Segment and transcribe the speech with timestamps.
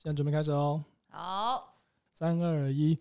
[0.00, 0.80] 现在准备开始哦，
[1.10, 1.74] 好，
[2.14, 2.96] 三二一，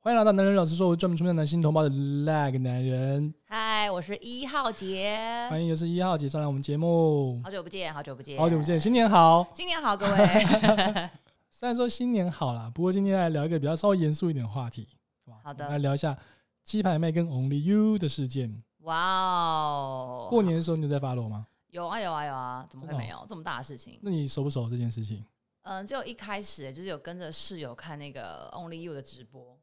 [0.00, 5.16] 欢迎来到男人老师说，我专门出面男性同胞的那个男人，嗨，我是一号杰，
[5.48, 9.46] 欢迎又是一号姐上来我们节目，好久不见，好久不见，好久不见，，新年好。
[9.54, 10.16] 新年好，各位。
[11.52, 14.88] 虽然说新年好啦，不过今天来聊一个比较稍微严肃一点的话题，
[15.24, 15.36] 是吧？
[15.44, 16.18] 好的来聊一下
[16.64, 18.60] 鸡排妹跟 Only You 的事件。
[18.80, 21.46] 哇哦，过年的时候你有在发落吗？
[21.70, 24.00] 有啊有啊有啊，怎么会没有这么大的事情？
[24.02, 25.24] 那你熟不熟这件事情？
[25.64, 29.58] 嗯，就一开始就是有跟着室友看那个 Only You 的直播，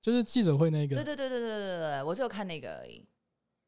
[0.00, 3.06] 就是记者会那个，对对对对对对对，我只有看那个而已，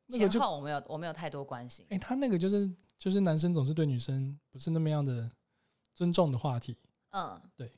[0.06, 1.86] 那个后我没有我没有太多关心。
[1.90, 5.30] 哎、他那个就是就是男生总是对女生不是那么样的
[5.94, 6.76] 尊重的话题。
[7.10, 7.70] 嗯，对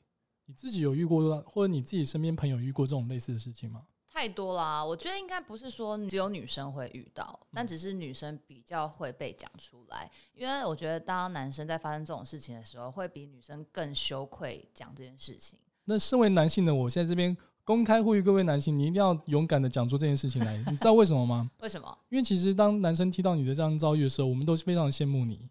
[0.45, 3.85] 你自己有遇过，或者你自己身边朋友遇过这种类似的事情吗？
[4.17, 10.09] 太多啦，我觉得应该不是说只有女生会遇到，但嗯只是女生比较会被讲出来。
[10.33, 15.59] 因为我觉得当男生在发生这种事情的时候，会比女生更羞愧讲这件事情。
[15.85, 20.57] 那身为男性的我，现在这边公开呼吁各位男性，你一定要勇敢的讲出这件事情来。
[20.67, 21.51] 你知道为什么吗？
[21.61, 21.95] 为什么？
[22.09, 25.47] 因为其实当男生听到你的这样遭遇的时候，我们都是非常羡慕你。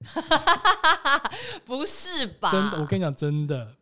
[1.64, 2.50] 不是吧？
[2.50, 3.79] 真的，我跟你讲，真的，我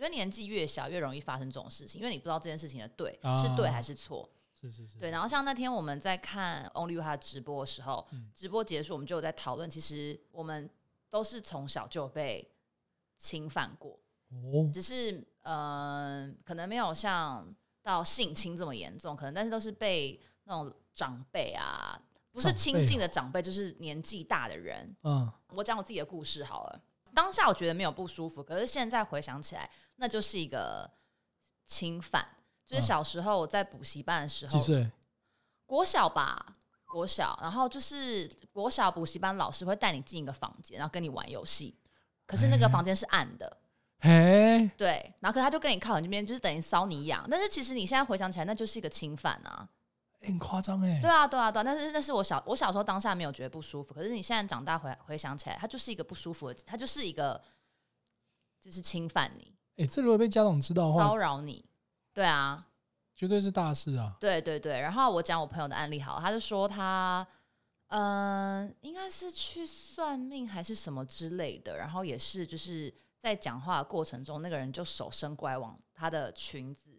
[0.00, 4.28] 觉得年纪越小越容易发生这种事情，因为你不知道这件事情的对、啊是对还是错。
[4.60, 10.68] 是是是，对，然后像那天我们在看 Only You 他的直播的时候，嗯直播结束我们就有在讨论，其实我们
[11.08, 12.46] 都是从小就有被
[13.16, 13.98] 侵犯过，
[14.28, 15.12] 哦，只是
[15.44, 21.98] 嗯、呃可能没有像到性侵这么严重，可能但是都是被那种长辈啊，
[22.30, 24.94] 不是亲近的长辈，就是年纪大的人。
[25.04, 26.82] 嗯，我讲我自己的故事好了，
[27.14, 30.90] 当下我觉得没有不舒服，可是现在回想起来，那就是一个
[31.66, 32.26] 侵犯。
[32.66, 32.86] 就是嗯。
[32.86, 34.90] 小时候我在补习班的时候，几岁？
[35.66, 36.52] 国小吧，
[36.86, 41.76] 国小，然后就是国小补习班老师会带你进一个房间，然后跟你玩游戏，
[42.26, 43.56] 可是那个哎房间是暗的，
[44.00, 49.68] 嘿，对，然后可他就跟你靠你这边，就是等于骚你痒，但是其实你现在回想起来，那就是一个侵犯啊，
[50.20, 51.10] 欸很夸张哎对。
[51.10, 57.40] 啊，对啊，对啊，但是那是我小我小时候当下没有觉得不舒服，可是你现在长大回回想起来，它就是一个不舒服的，它就是一个
[58.60, 61.64] 就是侵犯你、哎、这如果被家长知道的话骚，扰你，
[62.12, 62.66] 对啊，
[63.16, 64.14] 绝对是大事啊。
[64.20, 67.26] 对对对，然后我讲我朋友的案例好了，他就说他，
[67.88, 76.89] 嗯、应该是去算命还是什么之类的，然后也是就是在讲话的过程中，那个人就手伸过来往他的裙子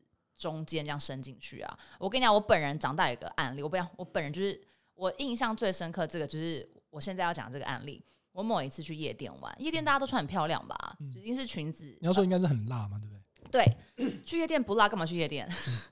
[0.41, 1.79] 中间这样伸进去啊。
[2.00, 4.59] 我跟你讲，我本人长大有一个案例，我不要，我本人就是
[4.96, 8.03] 我印象最深刻，这个就是我现在要讲这个案例。
[8.31, 11.85] 我某一次去夜店玩，夜店大家都穿很漂亮吧，一定是裙子。
[12.00, 13.22] 你要说应该是很辣嘛，对不对？
[13.52, 15.46] 对， 去夜店不辣，干嘛去夜店？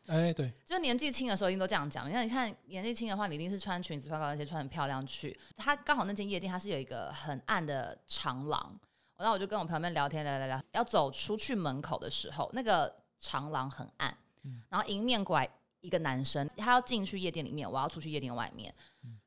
[0.08, 2.08] 哎、对， 就年纪轻的时候，一定都这样讲。
[2.08, 5.38] 你看，你看年纪轻的话，你一定是穿裙子、穿高跟鞋、穿很漂亮去。
[5.58, 8.80] 他刚好那间夜店，它是有一个很暗的长廊。
[9.18, 10.64] 然后我就跟我朋友们聊天，聊聊聊。
[10.72, 14.18] 要走出去门口的时候，那个长廊很暗，
[14.50, 15.50] 嗯然后迎面过来
[15.82, 18.74] 一个男生，他要进去夜店里面，我要出去夜店外面。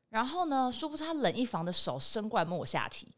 [0.09, 3.09] 然后呢，殊不知他冷一房的手伸过来摸我下体，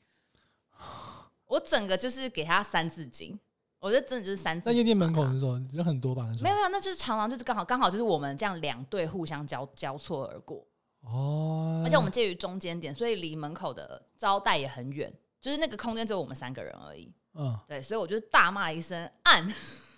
[1.47, 3.39] 我整个就是给他三字经。
[3.81, 4.73] 我觉得真的就是三字经。
[4.73, 6.23] 在夜店门口的时候人很多吧？
[6.41, 10.65] 没有没有，那就是长廊，就是刚好刚好就是我们这样两队互相交交错而过，
[11.01, 17.13] 哦，而且我们介于中间点，所以离门口的招待也很远，就是那个空间只有我们三个人而已。
[17.35, 19.47] 嗯，对，所以我就大骂一声暗，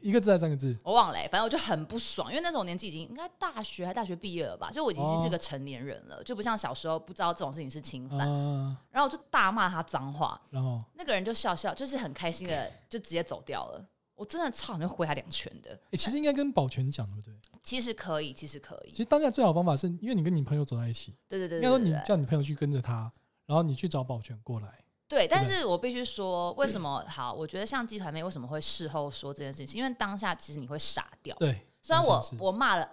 [0.00, 0.76] 一个字还是三个字？
[0.82, 13.84] 我忘了欸、反正我就很不爽，因为那种年纪已经应该大学还大学毕业了吧，就我已经是哦个成年人了，就不像小时候不知道这种事情是侵犯，啊，然后我就大骂他脏话，然后那个人就笑笑，就是很开心的就直接走掉了。
[14.14, 15.72] 我真的操，你就挥他两拳的。
[15.92, 17.34] 哎、其实应该跟保全讲，对不对？
[17.62, 23.10] 其实可以，其实可以其，实当下最好的方法是因为你跟你朋友走在一起，对对对应该说你叫你朋友去跟着他，
[23.46, 24.78] 然后你去找保全过来。
[25.10, 27.32] 对，但是我必须说，为什么好？
[27.32, 31.34] 我觉得像鸡排妹为什么会事后说这件事情，因为当下其实你会傻掉。
[31.40, 32.88] 对，虽然我我骂了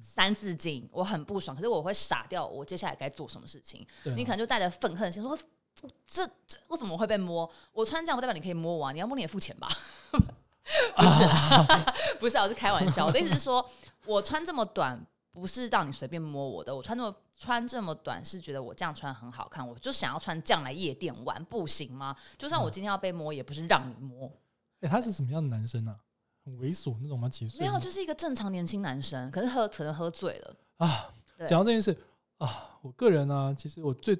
[0.00, 3.86] 三字经，我很不爽，可是我会傻掉，我接下来该做什么事情？
[4.04, 5.36] 啊你可能就带着愤恨心说。
[6.06, 7.50] 这这为什么会被摸？
[7.72, 8.92] 我穿这样不代表你可以摸我啊！
[8.92, 9.66] 你要摸你也付钱吧？
[10.12, 11.66] 不是啊，
[12.20, 13.06] 不是啊，我是开玩笑。
[13.06, 13.66] 我的意思是说，
[14.04, 15.02] 我穿这么短
[15.32, 22.16] 不是让你随便摸我的，我穿这么穿这么短是觉得我这样穿很好看，我就想要穿这样来夜店玩，不行吗？
[22.38, 24.30] 就算我嗯今天要被摸，也不是让你摸，
[24.82, 25.98] 哎、他是什么样的男生啊？
[26.44, 27.28] 很猥琐那种吗？
[27.28, 27.58] 其实？
[27.58, 30.56] 没有，就是一个正常年轻男生，可是喝可能喝醉了。
[30.76, 31.12] 啊，
[31.48, 31.96] 讲到这件事
[32.38, 34.16] 啊，我个人呢、其实我最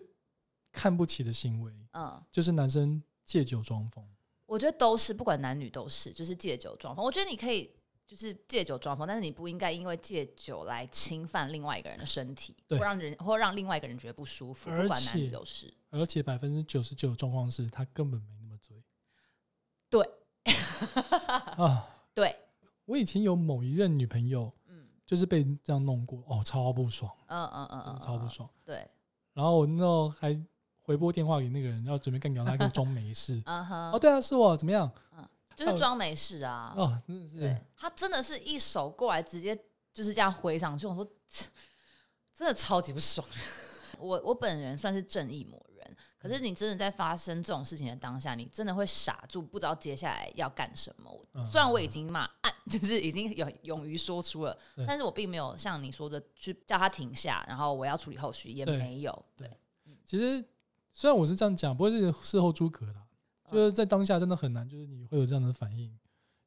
[0.72, 4.04] 看不起的行为嗯，就是男生借酒装疯。
[4.46, 7.04] 我觉得都是，不管男女都是，就是借酒装疯。
[7.04, 7.70] 我觉得你可以
[8.14, 14.70] 就是借酒装疯，但是你不应该因为借酒来侵犯另外一个人的身体，对或让人或让另外一个人觉得不舒服。
[14.70, 15.73] 不管男女都是。
[15.88, 18.82] 而且百分之九十九的状况是他根本没那么醉。
[19.88, 20.06] 对，
[21.56, 21.88] 啊！
[22.12, 22.37] 对，
[22.85, 28.47] 我以前有某一任女朋友，嗯就是被这样弄过，哦，超不爽，嗯嗯嗯超不爽。
[28.64, 28.87] 对，
[29.32, 30.38] 然后我那时候还
[30.82, 33.41] 回拨电话给那个人，要准备干掉他，给我装没事。
[33.47, 34.91] 啊哈哦，对啊，是我，怎么样？
[35.64, 36.73] 就是装没事啊。
[36.76, 39.56] 哦，真的是对，他真的是一手过来，直接
[39.93, 40.87] 就是这样挥上去。
[40.87, 41.06] 我说，
[42.35, 43.26] 真的超级不爽。
[43.99, 51.26] 我我本人算是正义魔人，可是你真的在发生这种事情的当下，你真的会傻住，不知道接下来要干什么。
[51.35, 59.25] 嗯虽然我已经骂按， 就是已经有勇于说出了，但是我并没有像你说的去叫他停下，然后我要处理后续，也没有。
[59.37, 59.49] 对，
[60.05, 60.44] 其实
[60.93, 63.01] 虽然我是这样讲，不过是事后诸葛啦，嗯
[63.52, 65.84] 就是在当下真的很难，就是你会有这样的反应，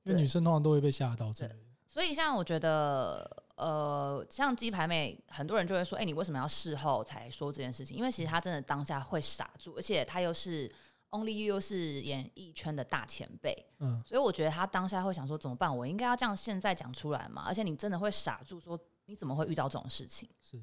[0.04, 1.60] 因为女生通常都会被吓到之类的。
[1.88, 7.96] 所以像我觉得，呃，像鸡排妹，很多人就会说，哎、你为什么要事后才说这件事情？
[7.96, 10.70] 因为其实她真的当下会傻住，而且她又是
[11.12, 15.76] Only You 又是演艺圈的大前辈，嗯，所以我觉得她当下会想说，怎么办？
[15.76, 17.44] 我应该要这样现在讲出来嘛？
[17.46, 20.28] 而且你真的会傻住，说你怎么会遇到这种事情？
[20.42, 20.62] 是。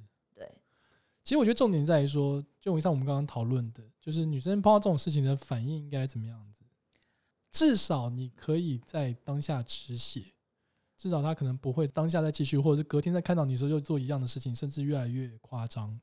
[1.23, 6.65] 对，其实我觉得重点在于说，就像我们刚刚讨论的，就是女生碰到这种事情的反应应该怎么样子。
[7.51, 10.33] 至少你可以在当下止血，
[10.97, 16.01] 至少她可能不会当下再继续，或者是隔天再看到你的时候又做一样的事情，甚至越来越夸张。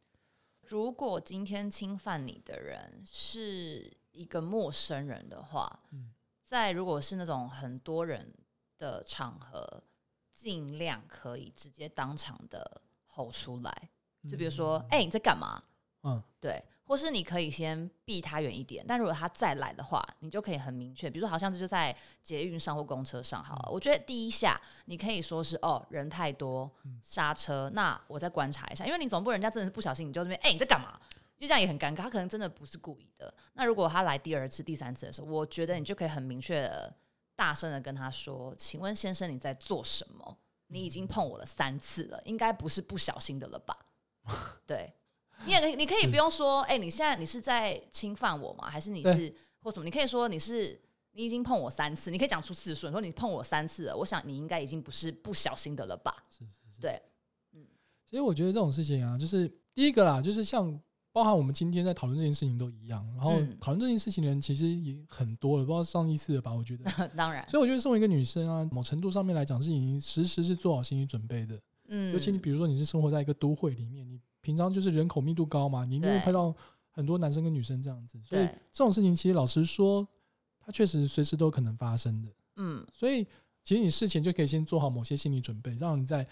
[0.67, 6.13] 如果今天侵犯你的人是一个陌生人的话，嗯
[6.43, 8.33] 在如果是那种很多人
[8.77, 9.83] 的场合，
[10.33, 13.89] 尽量可以直接当场的吼出来，
[14.27, 15.61] 就比如说，哎、你在干嘛？
[16.03, 23.69] 嗯，对，或是你可以先避他远一点，但如果他再来的话，你就可以很明确，比如说好像这就在捷运上或公车上好了。
[23.71, 30.99] 我觉得第一下你可以说是哦人太多嗯刹车，那我再观察一下，因为你总不能人家真的是不小心你就这边哎、你在干嘛？
[31.37, 33.33] 就这样也很尴尬，他可能真的不是故意的。
[33.53, 36.93] 那如果他来第二次、第三次的时候，我觉得你就可以很明确的、
[37.35, 40.37] 大声的跟他说：“请问先生你在做什么？
[40.67, 43.75] 你已经碰我了三次了，应该不是不小心的了吧？”
[44.67, 44.93] 对，
[45.45, 48.69] 你也可以，你可以不用说，哎、你现在你是在侵犯我吗？
[48.69, 49.85] 还是你是或什么？
[49.85, 50.79] 你可以说你是
[51.11, 56.15] 你已经碰我三次，你可以讲出次数，你说你碰我三次了，我想你应该已经不是不小心的了吧？
[56.29, 56.79] 是是是。
[56.81, 57.01] 对，
[57.53, 57.65] 嗯
[58.05, 60.79] 其实我觉得这种事情啊，就是第一个啦，就是像
[61.11, 66.53] 包含我们今天在讨论这件事情都一样，然后嗯讨论这件事情的人其实也很多了，不知道上一次了吧？
[66.53, 66.85] 我觉得，
[67.17, 71.59] 当然，所以我觉得身为一个女生啊，某程度上面来讲是已经时时是做好心理准备的。
[71.89, 76.55] 嗯，尤其你比如说你是生活在一个都会里面，你平常就是人口密度高嘛，你一定会对碰到
[76.89, 80.07] 很多男生跟女生这样子，所以，这种事情其实老实说，
[80.59, 82.29] 它确实随时都有可能发生的。
[82.55, 83.25] 嗯，所以
[83.63, 86.27] 其实你事前就可以先做好某些心理准备，让你在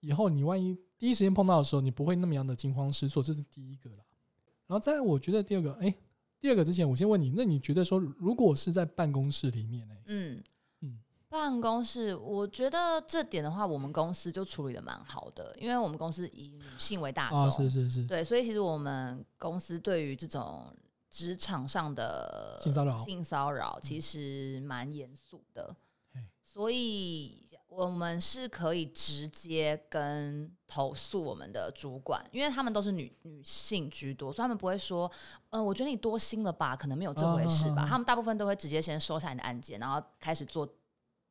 [0.00, 4.04] 以后你万一第一时间碰到的时候，你不会那么样的惊慌失措，这是第一个啦。
[4.66, 5.94] 然后再来，我觉得第二个，哎、
[6.40, 10.44] 第二个之前我先问你，那你觉得说，如果是在办公室里面、哎，嗯嗯
[11.34, 20.64] 办公室，我觉得这点的话，我们公司就处理的蛮好的，因为我们公司以女性为大宗，啊，是是是，对，所以其实我们公司对于这种
[21.10, 25.74] 职场上的性骚扰性骚扰其实蛮严肃的
[26.12, 35.10] 嘿，所以我们是可以直接跟投诉我们的主管，因为他们都是女女性居多，所以他们不会说，
[35.50, 37.82] 嗯、我觉得你多心了吧，可能没有这回事吧。
[37.82, 40.64] 啊他们大部分都会直接先收下你的案件，然后开始做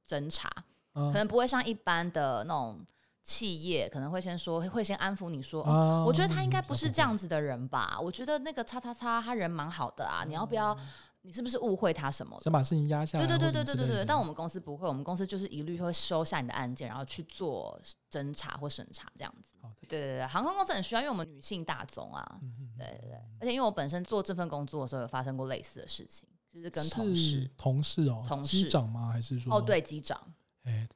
[0.07, 0.47] 侦查。
[0.93, 2.85] 啊可能不会像一般的那种
[3.23, 5.63] 企业，可能会先说，会先安抚你说，
[6.05, 7.97] 我觉得他应该嗯不是这样子的人吧？
[7.99, 10.77] 我觉得那个叉叉叉他人蛮好的啊，你要不要？
[11.25, 12.37] 你是不是误会他什么？
[12.41, 17.79] 想把事情压下来，对对对对对对但我们公司不会，我们公司就是一律会收下你的案件，然后去做
[18.11, 19.57] 侦查或审查这样子。
[19.61, 22.39] 好对对对，航空公司很需要，因为我们女性大宗啊。
[22.77, 29.09] 对对对，而且因为我本身做这份工作的时候有发生过类似的事情，就是跟同事同事哦，同事机长吗？
[29.11, 30.31] 还是说哦，，对机长
[30.63, 30.87] 哎，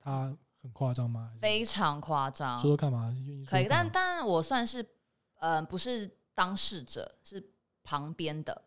[0.00, 1.32] 他很夸张吗？
[1.38, 4.84] 非常夸张，说说看嘛，愿意说可以，但但我算是，
[5.38, 7.52] 呃，不是当事者，是
[7.84, 8.64] 旁边的。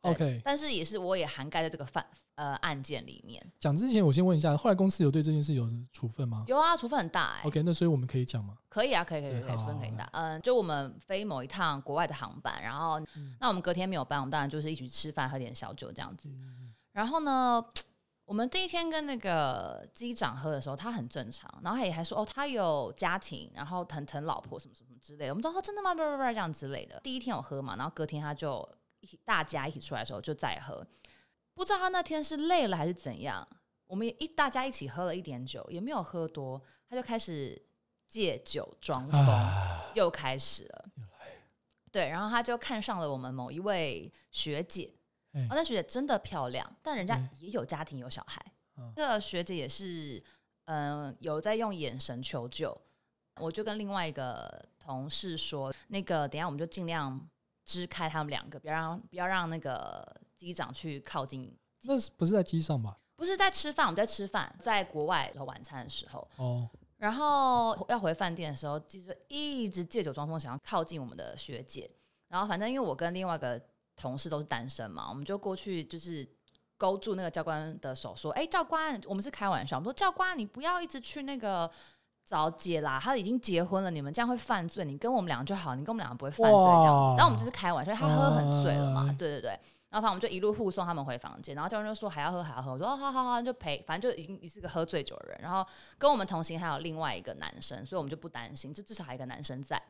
[0.00, 2.04] 对 OK 但是也是我也涵盖在这个范
[2.36, 3.44] 呃案件里面。
[3.58, 8.56] 讲之前，我先问一下，后来公司有对这件事有处分吗有啊，处分很大哎、？OK，那所以我们可以讲吗？
[8.68, 10.08] 可以啊，可以可以可以，处分可以大。
[10.12, 16.28] 嗯，就我们飞某一趟国外的航班，然后、嗯那我们隔天没有班，我们当然就是一起吃饭，喝点小酒这样子。
[16.28, 17.64] 嗯然后呢，
[18.24, 25.32] 我们第一天跟那个机长喝的时候，他很正常，然后他也还说哦，他有家庭，然后疼疼老婆什么什么之类的。
[25.32, 25.94] 我们说哦，真的吗？
[25.94, 27.00] 不不不，这样之类的。
[27.04, 28.77] 第一天有喝嘛，然后隔天他就一
[29.08, 30.86] 起大家一起出来的时候就再喝，
[31.54, 33.46] 不知道他那天是累了还是怎样，
[33.86, 37.60] 我们也一大家一起喝了一点酒，也没有喝多，他就开始
[38.06, 40.84] 借酒装疯，啊，又开始了。
[41.90, 44.94] 对，然后他就看上了我们某一位学姐，
[45.32, 45.42] 哎。
[45.44, 48.44] 哦，那学姐真的漂亮，但人家也有家庭有小孩，
[48.76, 48.84] 嗯。
[48.84, 50.22] 嗯这个学姐也是，
[50.66, 52.78] 嗯、有在用眼神求救。
[53.40, 57.18] 我就跟另外一个同事说，那个等一下我们就尽量
[57.68, 61.54] 支开他们两个，不要让不要让那个机长去靠近。
[61.82, 62.96] 那是不是在机上吧？
[63.14, 71.90] 不是在吃饭，我们在吃饭，在国外晚餐的时候，哦，然后要回饭店的时候，记者一直借酒装疯，想要靠近我们的学姐。
[72.28, 73.60] 然后反正因为我跟另外一个
[73.96, 76.26] 同事都是单身嘛，我们就过去就是
[76.78, 81.70] 勾住那个教官的手，说：“哎、教官，我们是开玩笑，我们说教官，你不要一直去那个
[82.28, 87.16] 找姐啦，他已经结婚了，你们这样会犯罪，你跟我们俩就好，你跟我们俩不会犯罪这样子。
[87.16, 89.58] 然后我们就是开玩笑，他喝很醉了嘛，哎对对对。
[89.88, 95.38] 然后反正我们就一路护送他们回房间，然后教练就说还要喝还要喝，我说哦好好好就陪，反正就已经你是个喝醉酒的人。
[95.40, 95.66] 然后
[95.96, 99.82] 跟我们同行还有另外一个男生，所以我们就不担心，就至少还有一个男生在。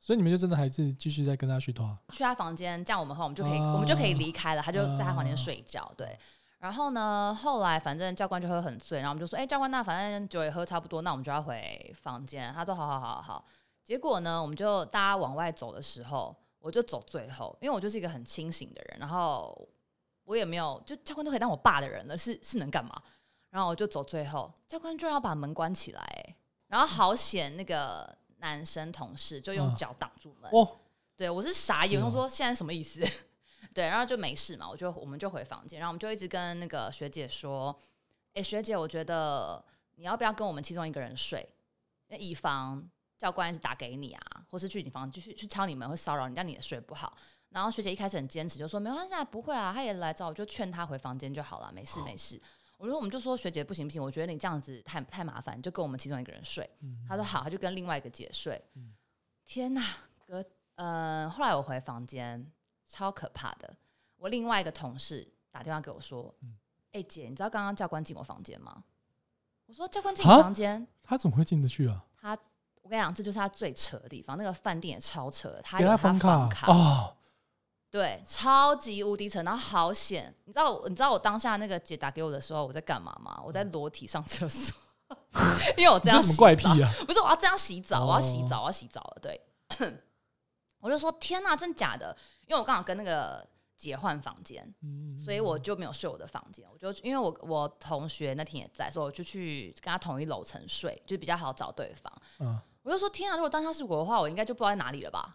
[0.00, 1.96] 所以你们就真的还是继续在跟他续团？
[2.12, 5.92] 去他房间，这样我们后我们就可以、啊我们就可以离开了，他就在他房间睡觉。
[5.96, 6.18] 对，
[6.58, 12.52] 然后呢，后来反正教官就喝很醉，然后我们就说，哎、教官，那反正酒也喝差不多，那我们就要回房间。
[12.52, 13.44] 他说，好好好好好。
[13.84, 19.68] 结果呢，我们就大家往外走的时候，我就走最后，因为我就是一个很清醒的人，然后
[20.24, 23.00] 我也没有，就教官都可以当我爸的人了，是是能干嘛？
[23.50, 26.34] 然后我就走最后，教官居然要把门关起来、欸
[26.68, 30.68] 然后好险那个男生同事就用嗯脚挡住门，哦，
[31.16, 33.00] 对我是傻眼，我说现在什么意思？
[33.74, 37.78] 对，然后就没事嘛，我就我们就回房间，然后我们就一直跟那个学姐说，
[38.34, 39.64] 哎、学姐，我觉得
[39.96, 41.48] 你要不要跟我们其中一个人睡？
[42.08, 47.16] 因为以防教官打给你啊，或是去你房继续去敲你门会骚扰你，让你也睡不好。
[47.50, 52.40] 然后学姐一开始很坚持，就说没关系，啊，不会啊，她也来找我，就劝她回房间就好了，没事没事。
[52.76, 56.68] 我说我们就说学姐不行不行，我觉得你这样子太太麻烦，你就跟我们其中一个人睡。
[56.80, 58.62] 嗯他说好，她就跟另外一个姐睡。
[58.74, 58.94] 嗯
[59.44, 59.82] 天哪，
[60.26, 60.44] 隔
[60.76, 62.52] 呃，后来我回房间，
[62.88, 63.72] 超可怕的。
[64.16, 66.34] 我另外一个同事打电话给我说
[66.92, 68.82] ：“哎、嗯姐，你知道刚刚教官进我房间吗？”
[69.66, 72.04] 我说：“教官进你啊房间？”他怎么会进得去啊？
[72.20, 72.36] 他，
[72.82, 74.36] 我跟你讲，这就是他最扯的地方。
[74.36, 77.14] 那个饭店也超扯的，他给有他房房卡哦，
[77.90, 80.34] 对，超级无敌扯，然后好险！
[80.46, 83.40] 你知道我，你知道我当下那个姐打给我的时候，我在干嘛吗？
[83.44, 84.74] 我在裸体上厕所，
[85.76, 86.90] 因为我这样什么怪癖啊？
[87.06, 89.18] 不是，我要这样洗澡，我要洗哦澡，我要洗澡了。
[89.20, 89.40] 对，
[90.80, 92.16] 我就说天哪，真假的？
[92.48, 96.66] 因为我刚好跟那个姐换房间，嗯，所以我就没有睡我的房间。
[96.72, 102.12] 我就因为我我同学那天也在，所以我就去跟他同一楼层睡，就比较好找对方。
[102.40, 105.30] 嗯，我就说天啊，如果当下是我的话，我应该就不知道在哪里了吧？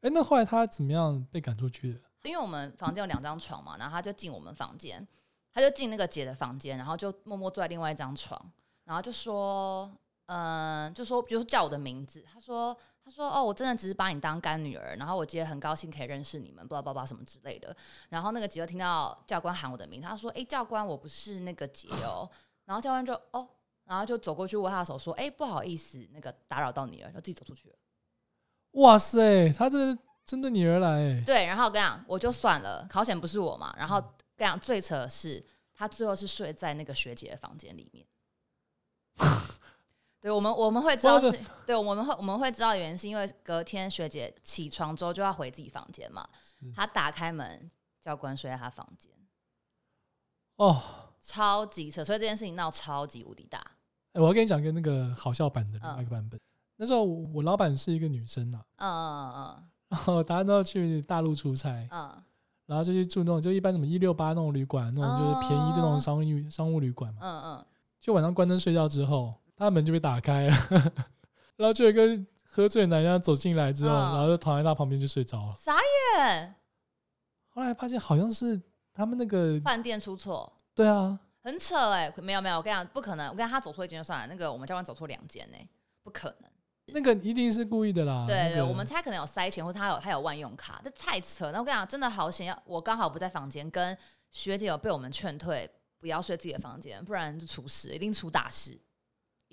[0.00, 2.00] 哎，那后来他怎么样被赶出去的？
[2.24, 5.06] 因为我们房间有两张床嘛，然后他就进我们房间，
[5.52, 8.50] 他就进那个姐的房间，然后就默默坐在另外一张床，
[8.84, 9.90] 然后就说，
[10.26, 17.76] 嗯、就说比如说叫我的名字，他说，他说，哦，我真的只是把你当干女儿，然后我今天很高兴可以认识你们，巴拉巴拉什么之类的。
[18.08, 22.28] 然后那个姐就听到教官喊我的名字，他说，哎、教官，我不是那个姐哦。
[22.64, 23.46] 然后教官就哦，
[23.84, 27.74] 然后就走过去握他的手说，哎、不好意思，那个打扰到你了，然后自己走出去了。
[28.72, 29.94] 哇塞，他这
[30.24, 33.74] 针对你而来，哎，对，然后我跟你讲，我就算了，考险不是我嘛。
[33.78, 34.00] 然后
[34.34, 35.44] 跟你讲，最扯的是，
[35.74, 38.06] 他最后是睡在那个学姐的房间里面。
[40.24, 46.26] 对，我们我们会知道是，对，我们会我们会知道原因是因为隔天学姐起床之后就要回自己房间嘛，
[46.74, 49.12] 她打开门，教官睡在她房间，
[50.56, 50.80] 哦，
[51.20, 53.58] 超级扯，所以这件事情闹超级无敌大。
[54.14, 56.40] 哎，我要跟你讲个那个好笑版的另外一嗯个版本。
[56.76, 62.22] 那时候我我老板是一个女生呐，嗯嗯嗯然后大家都去大陆出差，嗯嗯
[62.64, 67.20] 然后就去住那种就一般什么一六八那种旅馆，那种就是便宜的那种哦商务商务旅馆嘛。
[67.20, 67.66] 嗯嗯，
[68.00, 70.56] 就晚上关灯睡觉之后，他的门就被打开了，
[71.56, 75.54] 然后就有一个喝醉的男人走进来之后，嗯然后就躺在他旁边就睡着了。
[75.58, 75.76] 傻
[76.18, 76.54] 眼，
[77.48, 78.60] 后来发现好像是
[78.92, 80.52] 他们那个，饭店出错。
[80.74, 83.28] 对啊，很扯哎、没有没有，我跟你讲，不可能。
[83.28, 85.56] 我跟他走错一间就算了，那个我们教官走错两间呢，
[86.02, 86.50] 不可能。
[86.86, 88.24] 那个一定是故意的啦。
[88.26, 91.50] 对对，啊那个我们猜可能有塞钱，或者他有他有万用卡，这太扯。
[91.52, 93.96] 那我跟你讲，真的好险，要我刚好不在房间，跟
[94.30, 98.78] 学姐有被我们劝退，不要睡自己的房间，不然就出事，一定出大事，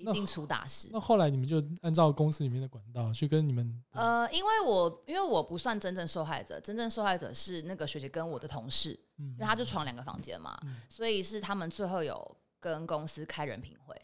[0.02, 0.88] 一定出大事。
[0.92, 13.94] 那后来你们就按照公司里面的管道去跟你们，呃，因为我因为我不算真正受害者，真正受害者是那个学姐跟我的同事，嗯因为他就闯两个房间嘛，嗯所以是他们最后有跟公司开人品会，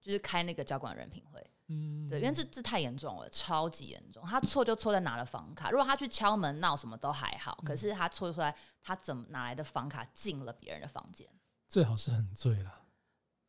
[0.00, 1.50] 就是开那个交管人品会。
[1.68, 4.22] 嗯，对，因为这这太严重了，超级严重。
[4.26, 11.26] 他错就错在拿了房卡，如果他去敲门闹什么都还好，可嗯是他错就错在他怎么拿来的房卡进了别人的房间，
[11.66, 12.74] 最好是很醉啦，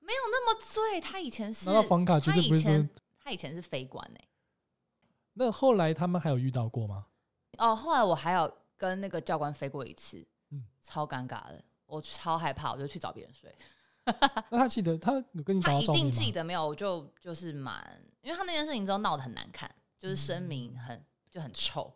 [0.05, 1.01] 没有那么醉。
[1.01, 2.89] 他以前是拿到房卡绝他对不是说以前。
[3.25, 4.19] 他以前是飞官呢、
[5.33, 7.07] 那后来他们还有遇到过吗？
[7.57, 13.51] 哦，后来我还有跟那个教官飞过一次，嗯超尴尬的，我超害怕，我就去找别人睡。
[14.51, 16.11] 那他记得他有跟你打他一定到照面吗？
[16.11, 16.67] 记得没有？
[16.67, 21.91] 我就就是蛮，因为他那件事情之后闹得很难看，就是声明很就很臭，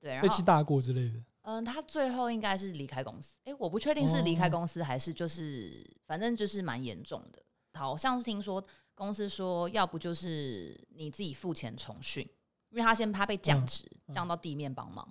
[0.00, 1.22] 对，然后被气大过之类的。
[1.48, 4.50] 嗯，他最后应该是离开公司，诶，我不确定是离开哦。
[4.50, 7.40] 公司还是就是反正就是蛮严重的，
[7.74, 8.62] 好像是听说
[8.96, 12.28] 公司说要不就是你自己付钱重训，
[12.70, 14.12] 因为他先他被降嗯职，嗯。
[14.14, 15.06] 降到地面帮忙，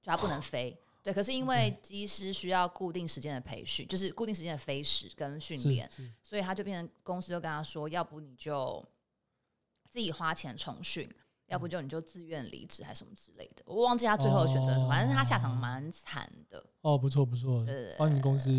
[0.00, 0.78] 就他不能 飞。
[1.02, 5.90] 对，可是因为机师需要固定时间的培训，就是固定时间的飞时跟训练，
[6.22, 8.86] 所以他就变成公司就跟他说，要不你就
[9.88, 11.10] 自己花钱重训，
[11.50, 13.62] 要不就你就自愿离职还是什么之类的。
[13.66, 16.64] 我忘记他最后的选择是什么，反正他下场蛮惨的。
[16.80, 18.50] 哦，不错不错对对对，帮你们公司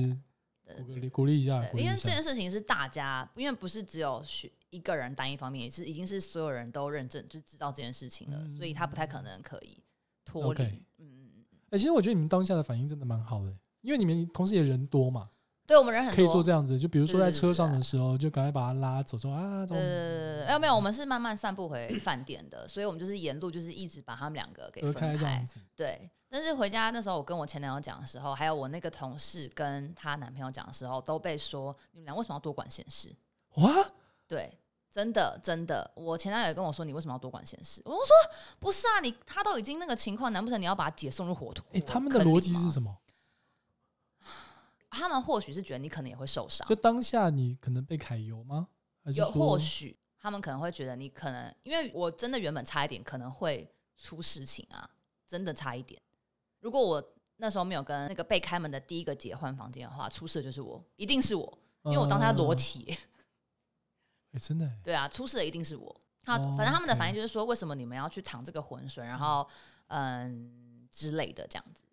[0.86, 2.22] 鼓励鼓励一下，因为这件。
[2.22, 9.82] 事情是大家，因为不是只有学一个人单一方面，也是已经是所有人都认证，就知道这件事情了，所以他不太可能可以
[10.24, 10.50] 脱离。
[10.50, 10.64] OK
[11.00, 15.30] 嗯嗯嗯，哎，其实我觉得你们当下的反应真的蛮好的，因为你们同时也人多嘛，
[15.72, 16.44] 对我们人很可以做。
[16.44, 16.78] 这样子。
[16.78, 25.46] 就比如说在车上的时候，就赶快把他拉走，说啊，这种呃，哎没有，我们是慢慢散步回饭店的，所以我们就是沿路就是一直把他们两个给隔分开开这样。
[25.46, 25.60] 子。
[25.76, 33.16] 对，但是回家那时候，我跟我前男友讲的时候，还有我那个同事跟她男朋友讲的时候，都被说你们俩为什么要多管闲事？
[33.56, 33.74] 哇，
[34.28, 34.58] 对，
[34.92, 37.82] 真的真的，我前男友也跟我说，你为什么要多管闲事？
[37.86, 38.12] 我说
[38.60, 41.64] 不是啊，你他都已经那个情况，难不成你要把他姐送入火土？
[41.72, 42.94] 哎，他们的逻辑是什么？
[44.92, 44.98] 么？
[45.00, 48.68] 他们或许是觉得你可能也会受伤就，当下你可能被揩油吗？
[49.04, 53.68] 还是有或许他们可能会觉得你可能，因为我真的原本差一点可能会
[53.98, 54.90] 出事情啊，
[55.28, 56.00] 真的差一点。
[56.60, 62.96] 如果我那时候没有跟那个被开门的第一个姐换房间的话，出事的就是我，一定是我，因为我当下裸嗯体。
[64.34, 66.00] 哎，真的哎，对啊，出事的一定是我。
[66.24, 69.48] 他、哦反正他们的反应就是说，为什么你们要去淌这个浑水，然后
[69.88, 71.84] 嗯之类的这样子。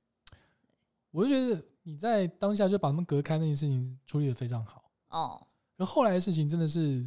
[1.10, 4.84] 我就觉得你在当下就把他们隔开那件事情处理的非常好。
[5.08, 5.46] 哦、
[5.78, 7.02] 而后来的事情真的是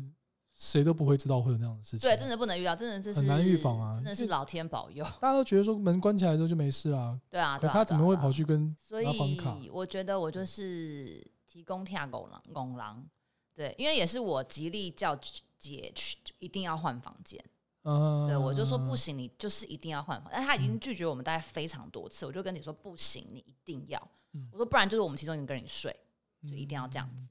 [0.55, 1.99] 谁都不会知道会有那样的事情。
[1.99, 5.05] 对，真的不能遇到，真的这是很难预防啊真的是老天保佑。
[5.19, 8.31] 大家都觉得说门关起来之后就没事啦，对啊，对啊可他怎么会跑？
[8.31, 9.55] 去跟所拿房卡？
[9.61, 13.05] 以我觉得我就是提供跳狗狼拱狼，
[13.53, 15.15] 对，因为也是我极力叫
[15.59, 17.39] 姐去一定要换房间，
[17.83, 24.01] 嗯，对我就说不行，你就是一定要换房，但他已经拒绝我们大概非常多次，我就跟你说不行，你一定要
[24.33, 25.95] 嗯，我说不然就是我们其中一个跟你睡，
[26.43, 27.27] 就一定要这样子。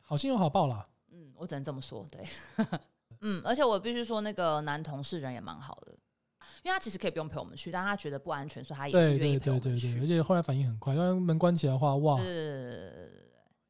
[0.00, 0.86] 好心有好报啦。
[1.10, 2.26] 嗯，我只能这么说，对，
[3.20, 5.92] 嗯，而且我必须说，那个男同事人也蛮好的，
[6.62, 10.06] 因为他其实可以不用陪我们去，但他觉得不安全，所以他也是愿意陪我们对对对，而。
[10.06, 13.10] 且后来反应很快，因为门关起来的话，哇，对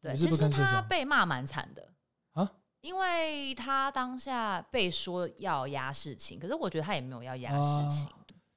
[0.00, 1.92] 对，其实他被骂蛮惨的。
[2.32, 8.08] 啊，因为他当下被说要压事情，可是我觉得他也没有要压啊事情。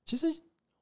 [0.06, 0.28] 其实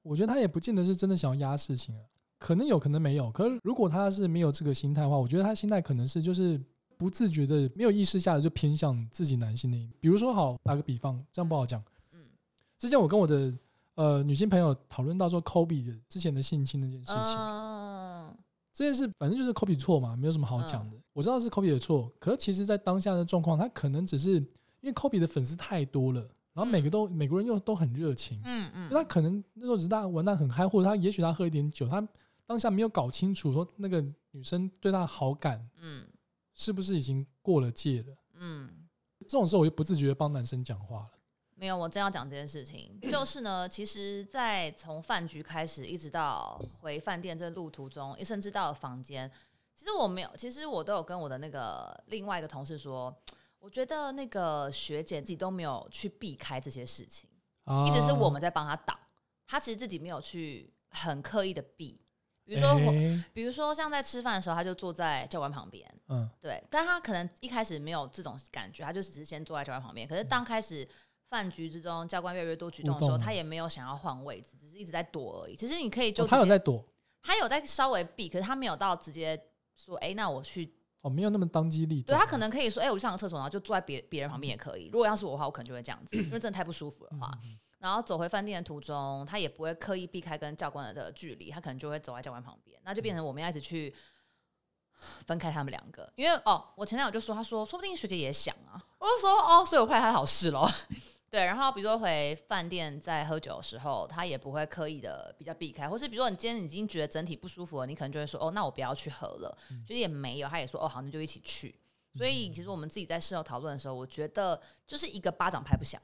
[0.01, 2.03] 我觉得他也不见得是真的想要压事情啊，
[2.43, 3.31] 可能有可能没有。
[3.31, 6.59] 可是如果他是没有这个心态的话，我觉得他心态可能是就是
[6.97, 9.93] 不自觉的、没有意识下的就偏向自己男性那一面。
[10.01, 11.81] 比如说，好打个比方，这样不好讲。
[12.11, 12.19] 嗯
[12.77, 13.53] 之前我跟我的
[13.95, 18.35] 呃女性朋友讨论到说，Kobe 的之前的性侵那件事情，嗯，
[18.73, 20.97] 这件事反正就是 Kobe 错嘛，没有什么好讲的。
[21.13, 24.45] 我知道是 Kobe 的错，可是其实在当下的状况，他可能只是因
[24.81, 26.19] 为 Kobe 的粉丝太多了，
[26.51, 32.05] 然后每个都、美国人又都很热情，嗯嗯他可能那时候只是大家玩的很嗨，或者他也许他喝一点酒，他
[32.53, 33.99] 当下没有搞清楚说那个
[34.31, 36.07] 女生对他的好感嗯。
[36.55, 38.15] 是不是已经过了界了。
[38.35, 38.87] 嗯，
[39.21, 41.09] 这种时候我就不自觉的帮男生讲话了。
[41.55, 49.31] 没有，我正要讲这件事情， 就是呢，其实，在从饭局开始，一直到回饭店这路途中，甚至到了房间，
[49.73, 53.11] 其实我没有，其实我都有跟我的那个另外一个同事说，
[53.57, 57.27] 我觉得那个学姐自己都没有去避开这些事情，
[57.63, 58.95] 啊，一直是我们在帮她挡，
[59.47, 61.99] 她其实自己没有去很刻意的避，
[62.45, 70.07] 比如说，诶比如说像在吃饭的时候，他就坐在教官旁边，嗯，对，但他可能一开始没有这种感觉，他就只是先坐在教官旁边。
[70.07, 70.87] 可是当开始
[71.29, 75.55] 饭局之中，教官越来越多举动的时候，他也没有想要换位置，只是一直在躲而已。
[75.55, 76.83] 其实你可以就哦他有在躲
[77.21, 79.41] 他有在稍微避，可是他没有到直接
[79.75, 80.73] 说，哎、那我去。
[81.01, 82.17] 哦，没有那么当机立断。
[82.17, 84.85] 对他可能可以说，哎、我去上个厕所，然后就坐在别别人旁边也可以。
[84.85, 87.29] 如果要是我的话，我可能就会这样子，因为真的太不舒服的话。
[87.43, 93.93] 嗯然后走回饭店的途中，他也不会刻意避开跟教官的距离，他可能就会走在教官旁边，那就变成我们要一直去
[95.25, 96.09] 分开他们两个。
[96.15, 100.65] 因为哦，我前男友就说，他说说不定学姐也想啊，我就说哦，所以我派他的好事喽。
[101.29, 109.57] 对，然后比如说回饭店在喝酒的时候，他也不会刻意的比较避开，或是比如说你今天已经觉得整体不舒服了，你可能就会说哦，那我不要去喝了。
[109.85, 111.77] 就是也没有，他也说哦好，那就一起去。
[112.15, 116.01] 所以其实我们自己在事后讨论的时候，我觉得就是一个巴掌拍不响。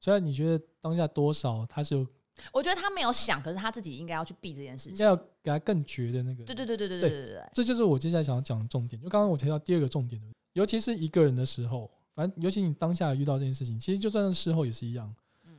[0.00, 2.06] 所以你觉得当下多少他是有
[2.52, 4.92] 我觉得他没有想，可是他自己应该要去避这件事情。
[4.92, 6.44] 应该要给他更绝的那个？
[6.44, 7.50] 对对对对对对对对对。
[7.54, 9.00] 这就是我接下来想要讲的重点。
[9.00, 15.14] 就刚刚我提到第二个重点的，尤其是一个人的时候，反正尤其你当下遇到这件事情，其实就算是事后也是一样。
[15.44, 15.56] 嗯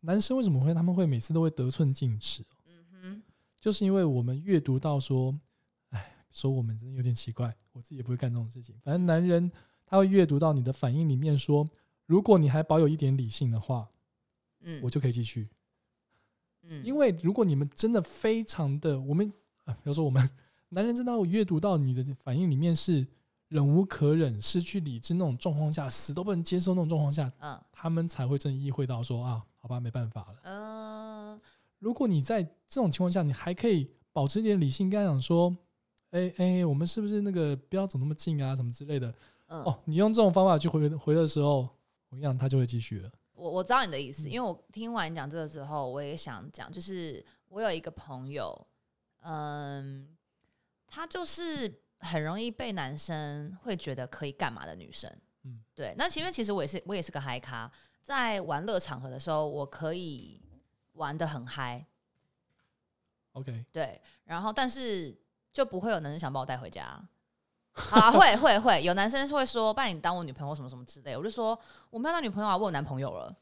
[0.00, 2.44] 男生为什么会他们会每次都会得寸进尺？
[2.66, 3.22] 嗯哼，
[3.58, 5.34] 就是因为我们阅读到说，
[5.90, 8.76] 哎，说我们真的有点奇怪，我自己也不会干这种事情。
[8.84, 9.50] 反正男人
[9.86, 11.66] 他会阅读到你的反应里面说，
[12.08, 13.86] 如果你还保有一点理性的话，
[14.62, 15.46] 嗯，我就可以继续。
[16.62, 19.30] 嗯，因为如果你们真的非常的，我们
[19.64, 20.28] 啊，比如说我们
[20.70, 23.06] 男人真的我阅读到你的反应里面是
[23.48, 30.40] 忍无可忍、失去理智那种状况下，死都不能接受那种状况下，嗯他们才会真的意会到说啊，好吧，没办法了。
[30.44, 31.40] 嗯，
[31.78, 35.54] 如果你在这种情况下，你还可以保持一点理性，跟他讲说，
[36.10, 39.14] 哎、哎、我们是不是那个不要走那么近啊，什么之类的。
[39.48, 41.68] 嗯，哦，你用这种方法去回回的时候，
[42.10, 43.10] 我跟你讲，他就会继续了。
[43.34, 48.66] 我我知道你的意思，嗯因为我听完你讲这个之后，我也想讲，就是我有一个朋友，
[49.20, 50.16] 嗯，
[50.86, 55.08] 她就是很容易被男生会觉得可以干嘛的女生，
[55.44, 55.94] 嗯对。
[55.96, 57.70] 那其实其实我也是我也是个嗨咖，
[58.02, 60.40] 在玩乐场合的时候，我可以
[60.94, 61.86] 玩的很嗨
[63.32, 65.16] ，OK，对，然后但是
[65.52, 67.00] 就不会有男生想把我带回家。
[67.78, 71.58] 好啦，会会会有男生会说，把你当我女朋友什么什么之类，我就说
[71.90, 73.34] 我没有当女朋友啊，我有男朋友了。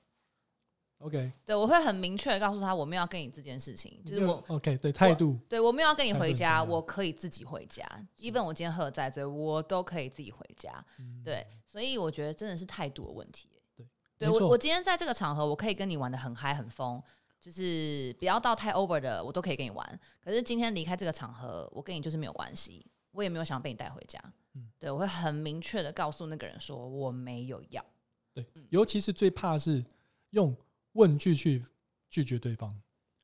[0.99, 10.83] OK，对，我会很明确的告诉他，我没有要跟你这件事情，就是我 OK 对态度，对我没有要跟你回家，我可以自己回家，even 我今天喝得再醉，我都可以自己回家。
[10.99, 13.51] 嗯对，所以我觉得真的是态度的问题。
[13.77, 13.87] 对，
[14.19, 17.03] 对我我今天在这个场合，我可以跟你玩的很嗨很疯，
[17.39, 20.01] 就是不要到太 over 的，我都可以跟你玩。
[20.25, 24.23] 可是今天离开这个场合，我跟你就是没有关系，我也没有想被你带回家。
[24.55, 27.85] 嗯对，我会很明确的告诉那个人说我没有要。
[28.33, 29.85] 对，尤其是最怕是
[30.31, 30.55] 用
[30.93, 31.65] 问句去
[32.09, 32.81] 拒绝对方。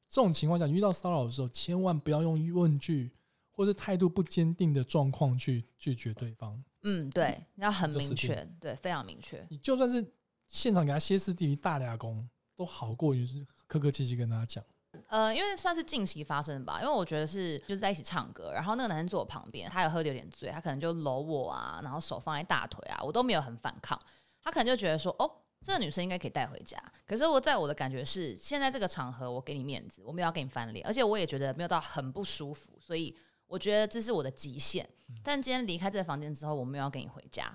[0.08, 3.10] 这种情况下，你遇到骚扰的时候，千万不要用问句
[3.50, 6.62] 或是态度不坚定的状况去拒绝对方。
[6.82, 9.46] 嗯，对，你要很明确，对，非常明确。
[9.48, 10.04] 你就算是
[10.46, 14.62] 现场给他歇斯底里大俩工，都好过于是客客气气跟他讲。
[15.08, 23.98] 呃，因为算是近期发生的吧，因为我觉得是就是在一起唱歌，然后那个男生坐我旁边，他有喝的有点醉，他可能就搂我啊，然后手放在大腿啊，我都没有很反抗，
[24.42, 25.30] 他可能就觉得说，哦，
[25.62, 26.76] 这个女生应该可以带回家。
[27.06, 34.88] 可是我在我的感觉是，现在这个场合我给你面子，我没有要跟你翻脸，而且我也觉得没有到很不舒服，所以我觉得这是我的极限。
[35.22, 37.54] 但今天离开这个房间之后，我没有要跟你回家。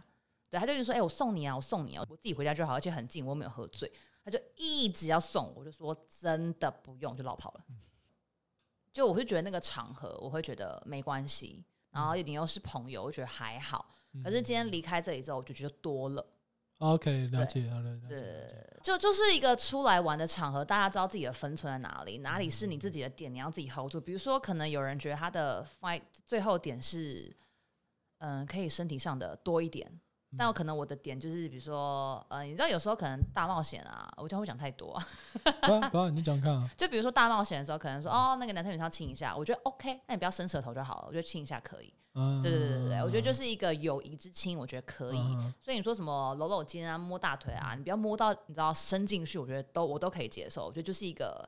[0.49, 3.91] 对，他就一直说：“哎、我送你啊，我送你啊，我自己回家就好，而且很近，我没有喝醉。”
[4.27, 7.63] 他就一直要送我，我就说：“真的不用，就绕跑了。
[8.91, 13.95] 就我会觉得那个场合，我会觉得没关系，然后你又是朋友，我觉得还好。
[14.21, 16.27] 可是今天离开这里之后，我就觉得多了。
[16.79, 18.15] OK，了解，好了，了解。
[18.15, 24.01] 了解，就就是一个出来玩的场合，大家知道自己的分寸在哪里，哪里是你自己的点，你要自己 hold 住。
[24.01, 27.33] 比如说，可能有人觉得他的 fight 最后点是，
[28.17, 29.89] 嗯、可以身体上的多一点，
[30.35, 35.07] 但有可能我的点就是，比如说，呃，你知道有时候可能大冒险啊，我这样会讲太多、啊，
[35.61, 36.69] 不要不要，你讲讲看啊。
[36.75, 41.93] 就比如说大冒险的时候，可能说，哦，那个男生女生要亲一下，我觉得 OK，那你不要伸舌头就好了，我觉得亲一下可以。
[42.19, 45.19] 嗯，对对对对对，我觉得就是一个友谊之亲，我觉得可以。
[45.19, 50.65] 嗯所以你说什么搂搂肩啊、摸大腿啊，你不要摸到你知道伸进去，我觉得都我都可以接受。
[50.65, 51.47] 我觉得就是一个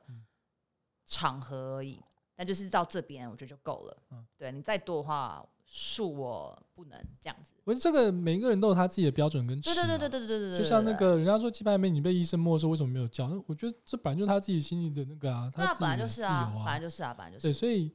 [1.06, 2.00] 场合而已，
[2.36, 3.96] 但就是到这边我觉得就够了。
[4.12, 7.52] 嗯对你再多的话，恕我不能这样子。
[7.62, 13.28] 我觉得这个每一个人都有他自己的标准跟对对对对对对对就像那个人家说鸡排妹你被医生没收为什么没有叫？
[13.28, 17.92] 那我觉得这本来就是他自己心里的那个啊那本来就是啊本来就是啊本来就是对所以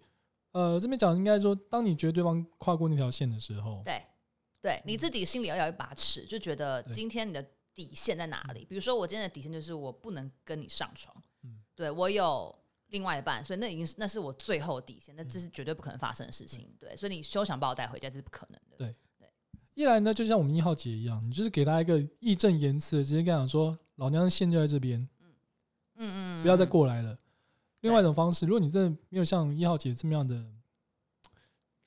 [0.51, 4.01] 呃这边讲应该说当你觉得对方跨过那条线的时候对
[4.61, 8.63] 对你自己心里要有一把尺就觉得今天你的底线在哪里？
[8.63, 11.59] 比如说我今天的底线就是我不能跟你上床嗯。
[11.75, 12.55] 对我有
[12.95, 16.73] 另外一半，所以那已经是那是我最后的底线，那这是绝对不可能发生的事情。
[16.79, 18.77] 对，所以你休想把我带回家，这是不可能的。
[18.77, 19.27] 对对
[19.73, 25.05] 一来呢，就像我们一号姐一样，你就是给她一个义正言辞的，直接跟她讲说，老娘的线就在这边，
[25.97, 26.69] 嗯嗯，不要再嗯。
[26.69, 27.17] 过来了。
[27.81, 30.41] 另外一种方式，如果你真的没有像一号姐这么样的，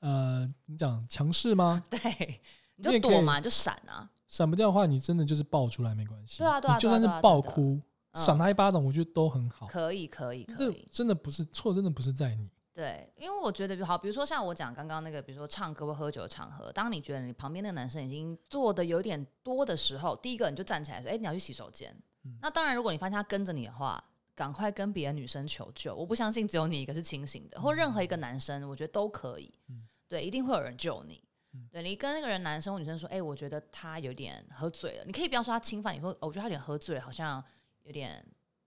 [0.00, 1.82] 呃，怎么讲强势吗？
[1.88, 2.40] 对，
[2.76, 4.10] 你就躲嘛，你就闪啊。
[4.28, 6.38] 闪不掉的话，你真的就是爆出来没关系。
[6.38, 7.82] 对啊对啊你就算是爆哭，嗯
[8.18, 9.66] 赏他一巴掌，我觉得都很好。
[9.66, 10.86] 可以，可以，可以。
[10.90, 12.48] 真的不是错，真的不是在你。
[12.74, 21.92] 对，因为我觉得好，比如说像我讲刚刚那个，比如说唱歌或喝酒的场合，当你觉得你旁边那个男生已经做的有点多的时候，第一个你就站起来说：“哎、你要去洗手间。
[22.24, 24.02] 嗯那当然，如果你发现他跟着你的话，
[24.34, 25.92] 赶快跟别的女生求救。
[25.92, 29.52] 我不相信只有你一个是清醒的，或任何一个男生，我觉得都可以。
[29.70, 31.20] 嗯对，一定会有人救你。
[31.54, 37.42] 嗯对你跟那个人男生或女生说：“哎、我觉得他有点喝醉了。”你可以不要说他侵犯你，说、哦我觉得他有点喝醉了，好像
[37.88, 38.22] 有点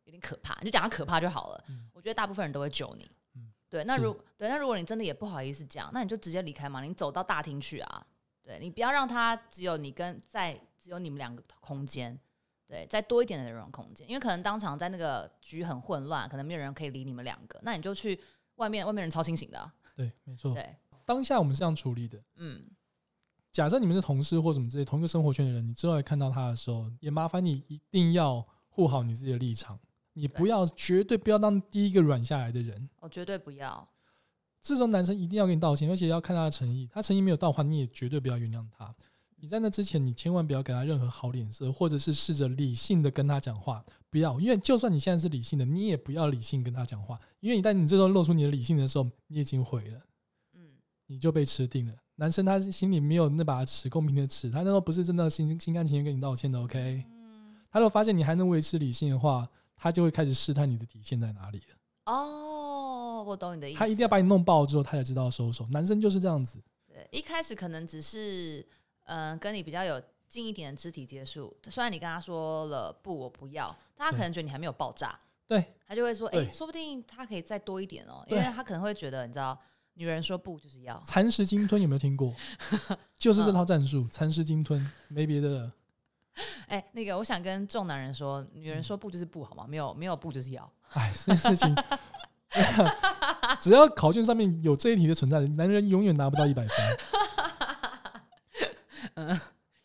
[0.05, 1.63] 有点可怕，你就讲他可怕就好了。
[1.69, 3.09] 嗯我觉得大部分人都会救你。
[3.35, 8.05] 嗯对，那如对，那如果你真的也不好意思讲，那你就直接离开嘛，你走到大厅去啊。
[8.43, 12.19] 对你不要让他只有你跟在只有你们两个空间，
[12.67, 18.19] 对，再多一点的人容空间，因为可能当场在那个局很混乱，可能没有人可以理你们两个，那你就去
[18.55, 20.55] 外面，外面人超清醒的啊、对，没错。
[20.55, 22.19] 对，当下我们是这样处理的。
[22.37, 22.65] 嗯，
[23.51, 29.79] 假设你们是同事或什么之类同一个生活圈的人，你之后来看到他的时候，也麻烦你一定要护好你自己的立场，
[30.13, 32.89] 你不要绝对不要当第一个软下来的人。
[32.99, 33.87] 我绝对不要，
[34.61, 36.89] 这种男生一定要给你道歉，而且要看他的诚意。
[36.91, 38.95] 他诚意没有到的话，你也绝对不要原谅他。
[39.35, 43.83] 你在那之前，你千万不要给他任何好脸色，或者是试着理性的跟他讲话。
[44.09, 49.99] 不要，因为就算你现在是理性的，你也不要理性跟他讲话，因为一旦你这时候露出你的理性的时候，你已经毁了，
[50.53, 50.61] 嗯，
[51.07, 51.95] 你就被吃定了。
[52.17, 56.61] 男生他心里没有那把尺，公平的尺，他那时候不是真的心心甘情愿跟你道歉的。
[56.61, 57.10] OK，嗯，
[57.71, 61.75] 他如果发现你还能维持理性的话，他就会开始试探你的底线在哪里了。
[62.05, 65.65] 哦，我懂你的意思，他一定要把你弄爆之后，他才知道收手。
[65.71, 66.59] 男生就是这样子。
[66.87, 68.59] 对，一开始可能只是
[69.05, 79.57] 嗯、呃跟你比较有近一点的肢体接触，虽然你跟他说了不，我不要，但他可能觉得你还没有爆炸，对，他就会说，哎、对说不定他可以再多一点哦，因为他可能会觉得，你知道，
[79.93, 82.33] 女人说不就是要，蚕食鲸吞有没有听过？
[83.17, 85.71] 就是这套战术，蚕食鲸吞，没别的了。
[86.67, 89.65] 哎、那个我想跟众男人说，女人说不就是不好吗？
[89.67, 91.75] 没有没有不就是要， 哎，这件事情，
[93.59, 96.75] 只要考卷上面有这一题的存在，男人永远拿不到一百分。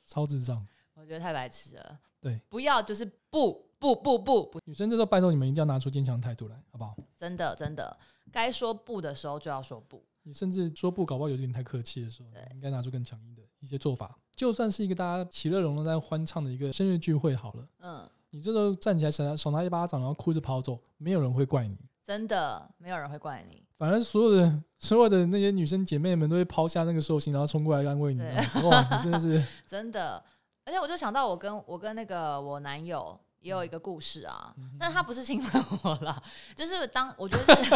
[0.07, 0.67] 超智障。
[0.95, 6.97] 我觉得太白痴了，对，不要就是不不不不不，女生这时候拜托你们一定要拿出坚强态度来，好不好？
[7.17, 7.97] 真的真的，
[8.33, 14.17] 该说不的时候就要说不，你甚至说不，搞不好有点太客气的时候，应该拿出更强硬的一些做法。
[14.37, 21.77] 就算是一个大家其乐融融在欢唱的一个生日聚会好了，嗯，你这时候站起来赏他赏他一巴掌，然后哭着跑走，没有人会怪你。
[22.05, 28.23] 真的没有人会怪你，反正所有的所有的那些女生姐妹们都会抛下那个寿星，然后冲过来安慰你。
[28.63, 30.23] 哇，你真的是 真的。
[30.65, 36.23] 而且我就想到我跟我跟那个我男友也有一个故事啊，嗯但他不是侵犯我啦，
[36.55, 37.73] 就是当我觉得是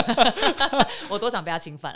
[1.10, 1.92] 我多想被他侵犯。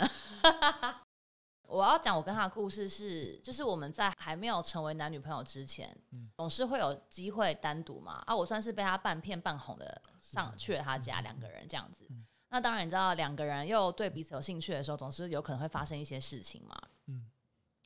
[1.67, 8.23] 我要讲我跟他的故事是，就是我们在还没有成为男女朋友之前，嗯总是会有机会单独嘛。
[8.25, 12.05] 啊，我算是被他半骗半哄的上去了他家，嗯两个人这样子。
[12.09, 16.81] 嗯那当然，你知道两个人又对彼此有兴趣的时候，总是有可能会发生一些事情嘛。
[17.07, 17.29] 嗯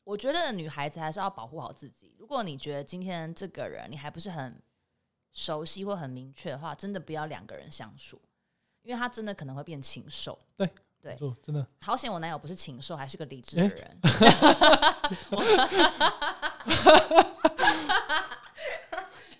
[0.03, 2.15] 我觉得女孩子还是要保护好自己。
[2.17, 4.61] 如果你觉得今天这个人你还不是很
[5.31, 8.19] 熟悉或很明确的话，真的不要两个人相处，
[8.81, 10.37] 因为他真的可能会变禽兽。
[10.57, 10.67] 对
[11.01, 11.65] 没错，真的。
[11.81, 13.97] 好险我男友不是禽兽，还是个理智的人。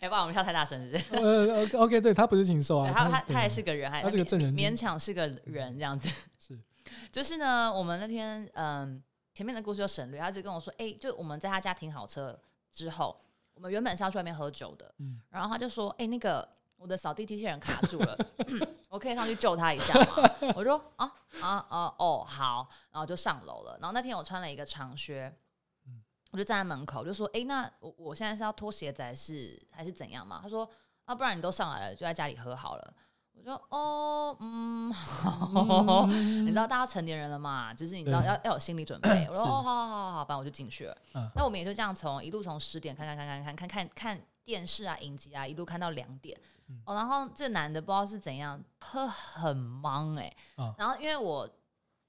[0.02, 1.22] 哎、不然我们笑太大声，是不是？
[1.22, 6.10] 呃，OK 对他不是禽兽啊，他他他也是个人，还他是个正人勉勉强是个人这样子。
[6.40, 6.58] 是
[7.12, 12.40] 就是呢，我们那天嗯，前面的故事就省略，他就跟我说，哎、就我们在他家停好车
[12.72, 13.20] 之后，
[13.56, 16.48] 我们原本是要去外面喝酒的，嗯然后他就说，哎、那个
[16.80, 18.18] 我的扫地机器人卡住了，
[18.90, 20.30] 我可以上去救他一下吗？
[20.56, 23.78] 我说啊啊啊哦好，然后就上楼了。
[23.80, 25.32] 然后那天我穿了一个长靴。
[25.86, 30.70] 嗯我就站在门口，就说：“哎、那我我现在是要脱鞋子还是还是怎样嘛？”他说
[31.06, 32.94] ：“啊，不然你都上来了，就在家里喝好了。”
[33.34, 36.06] 我说：“哦，嗯，好。
[36.08, 39.26] 嗯你知道大家成年人了嘛，就是你知道要要有心理准备。
[39.28, 40.96] 我说 哦，好好好好，反正我就进去了。
[41.16, 46.36] 嗯那我们也就这样从一路从十点看看看看看看看看电视啊、影集啊，一路看到两点。
[46.70, 51.48] 嗯哦，然后这男的不知道是怎样，喝很忙哎、啊然后因为我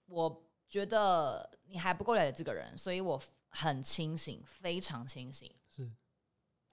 [0.07, 5.55] 我觉得你还不够了解这个人，所以我很清醒，非常清醒。
[5.69, 5.85] 是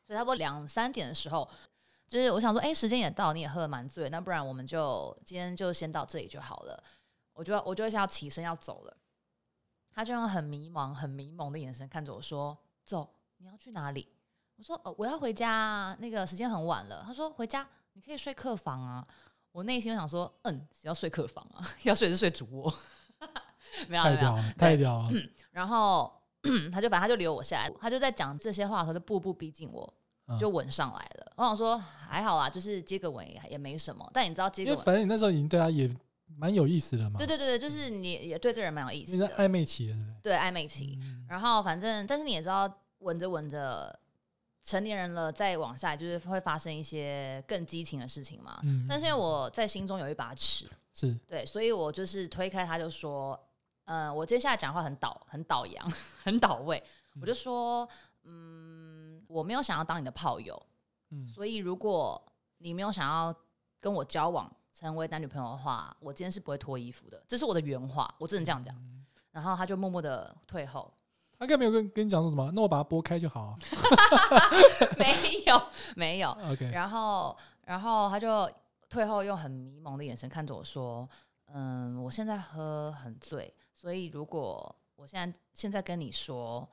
[0.06, 1.46] 所以差不多两三点的时候，
[2.08, 6.82] 就是我想说，哎、时间也到，你也喝得蛮醉，那不然我们就今天就先到这里就好了。
[7.34, 8.98] 我就要我就会想要起身要走了，
[9.92, 14.08] 他就用很迷茫、很迷蒙的眼神看着我说：“走，你要去哪里？”
[14.58, 19.06] 我说：“哦，我要回家啊，那个时间很晚了。”他说：“回家你可以睡客房啊。”
[19.52, 21.64] 我内心就想说：“嗯，谁要睡客房啊？
[21.84, 22.74] 要睡就睡主卧。
[23.88, 26.12] ”没有啊没有啊，太屌了，太屌了，然后
[26.72, 29.94] 他就反正他就留我下来，他就在讲这些话的时候就步步逼近我，
[30.28, 31.32] 嗯就吻上来了。
[31.36, 34.10] 我想说还好啊，就是接个吻也也没什么。
[34.14, 35.90] 但你知道接因为个吻，反正你那时候已经对他也
[36.38, 40.98] 蛮有意思的嘛，对对对对，就是你也对这人蛮有意思，你在思的，暧昧期了，对对暧昧期。
[41.02, 44.00] 嗯然后反正，但是你也知道，吻着吻着，
[44.68, 48.60] 成年人了，再往下就是会发生一些更激情的事情嘛。
[48.64, 53.40] 嗯但是因为我在心中有一把尺，是对，所以我就是推开他，就说，
[53.86, 55.90] 嗯、我接下来讲话很倒，很倒洋，
[56.22, 56.84] 很倒位。
[57.22, 57.88] 我就说，
[58.26, 60.62] 嗯，我没有想要当你的炮友，
[61.12, 62.22] 嗯所以如果
[62.58, 63.34] 你没有想要
[63.80, 67.24] 跟我交往，成为男女朋友的话，我今天是不会脱衣服的。
[67.26, 68.76] 这是我的原话，我只能这样讲。
[68.76, 70.92] 嗯然后他就默默的退后，
[71.40, 72.52] 他该没有跟跟你讲说什么？
[72.54, 73.58] 那我把它拨开就好啊。
[74.98, 75.62] 没 有
[75.96, 76.30] 没有。
[76.52, 78.50] OK，然后然后他就
[78.90, 81.08] 退后用很迷蒙的眼神看着我说
[81.54, 86.68] ：“嗯，我现在喝很醉，所以如果我现在现在跟你说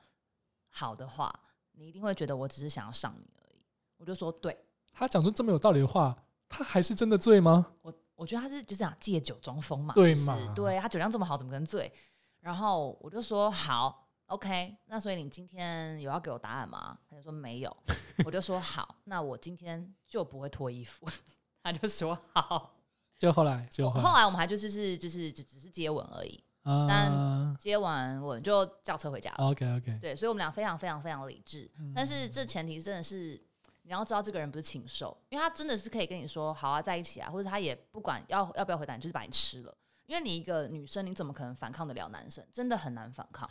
[0.69, 1.33] 好的话，
[1.73, 3.63] 你一定会觉得我只是想要上你而已。”
[3.97, 4.57] 我就说：“对。”
[4.91, 6.15] 他讲出这么有道理的话，
[6.49, 7.67] 他还是真的醉吗？
[7.81, 11.91] 我我觉得他是就这样借酒装疯嘛，对嘛对他酒量这么好，怎么可能醉？
[12.39, 16.97] 然后我就说好，OK，那所以你今天有要给我答案吗？
[17.09, 17.77] 他就说没有，
[18.25, 21.07] 我就说好，那我今天就不会脱衣服。
[21.63, 22.71] 他就说好。
[23.17, 29.45] 就后来，就后来后来我们还就就是就是只只是接吻而已，啊接完吻就叫车回家了。
[29.45, 31.69] ，OK OK，对，所以我们俩非常非常非常理智。
[31.79, 33.41] 嗯但是这前提真的是
[33.83, 39.73] 你要知道这个人不是禽兽，因为他真的是可以跟你说好啊，在一起啊，或者他也不管要要不要回答你，就是把你吃了。
[40.07, 42.45] 因为你一个女生，你怎么可能反抗得了男生？
[42.51, 43.49] 真的很难反抗。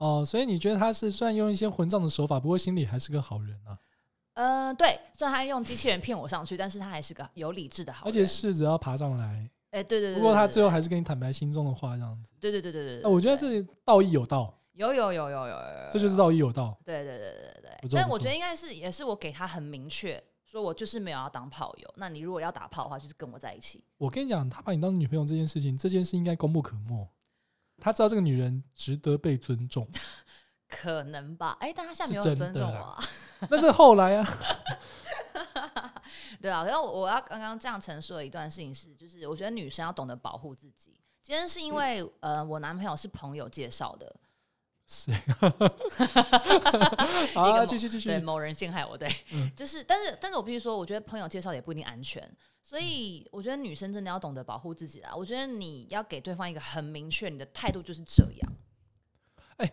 [0.00, 3.78] 哦，所以你觉得他是虽然用一些混账的手法，不过心里还是个好人啊，
[4.34, 8.08] 呃，对，虽然他用机器人骗我上去，但是他还是个有理智的好人。
[8.08, 9.48] 而且试着要爬上来。
[9.72, 12.32] 哎、对对对不过他最后还是跟你坦白心中的话，这样子。
[12.40, 16.76] 对对对对对我觉得这道义有道，有有有有有有有，这就是道义有道。
[16.84, 21.88] 对对对对对，但我觉得应该是也是我给他很明确，说我就是没有要当炮友。
[21.96, 23.84] 那你如果要打炮的话，就是跟我在一起。
[23.98, 27.08] 我跟你讲，他把你当女朋友这件事情，这件事应该功不可没。
[27.80, 29.88] 他知道这个女人值得被尊重，
[30.68, 31.56] 可能吧？
[31.60, 33.02] 哎、但他现在没有很尊重我啊。
[33.50, 34.28] 那是后来啊。
[36.40, 40.98] 对啊，然后我要刚刚这样陈述的一段事情是，就是我觉得女生要懂得保护自己。
[41.22, 44.14] 今天是因为呃，我男朋友是朋友介绍的，
[44.90, 45.14] 谁？
[47.30, 48.18] 一好啊，个继续继续对。
[48.18, 52.28] 某人陷害我，对，嗯就是，但是，但是我必须说，我觉得朋友介绍也不一定安全，
[52.60, 55.14] 所以我觉得女生真的要懂得保护自己啦。
[55.14, 58.52] 我觉得你要给对方一个很明确，你的态度就是这样。
[59.58, 59.72] 哎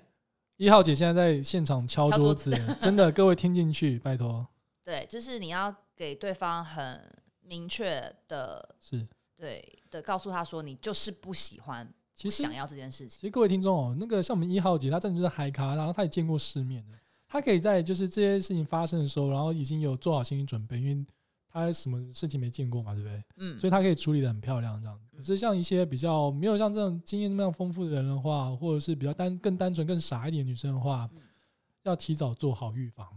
[0.58, 4.47] 一号姐现在在现场敲桌子，真的，各位听进去，拜托。
[4.84, 7.01] 对，就是你要给对方很
[7.41, 13.10] 明确的，是，对的，告诉他说你就是不喜欢、其实想要这件事情。
[13.10, 21.06] 其实各位听众哦，那个像我们一号姐，她真的就是嗨咖，然后她也见过世面的，她可以在就是这些事情发生的时候，然后已经有做好心理准备，因为
[21.47, 23.23] 她什么事情没见过嘛，对不对？
[23.38, 25.06] 嗯，所以她可以处理的很漂亮这样子。
[25.15, 31.21] 可是像一些比较没有像这种经验那么丰富的人的话，或者是比较单更单纯、更傻一点的女生的话，嗯
[31.84, 33.08] 要提早做好预防。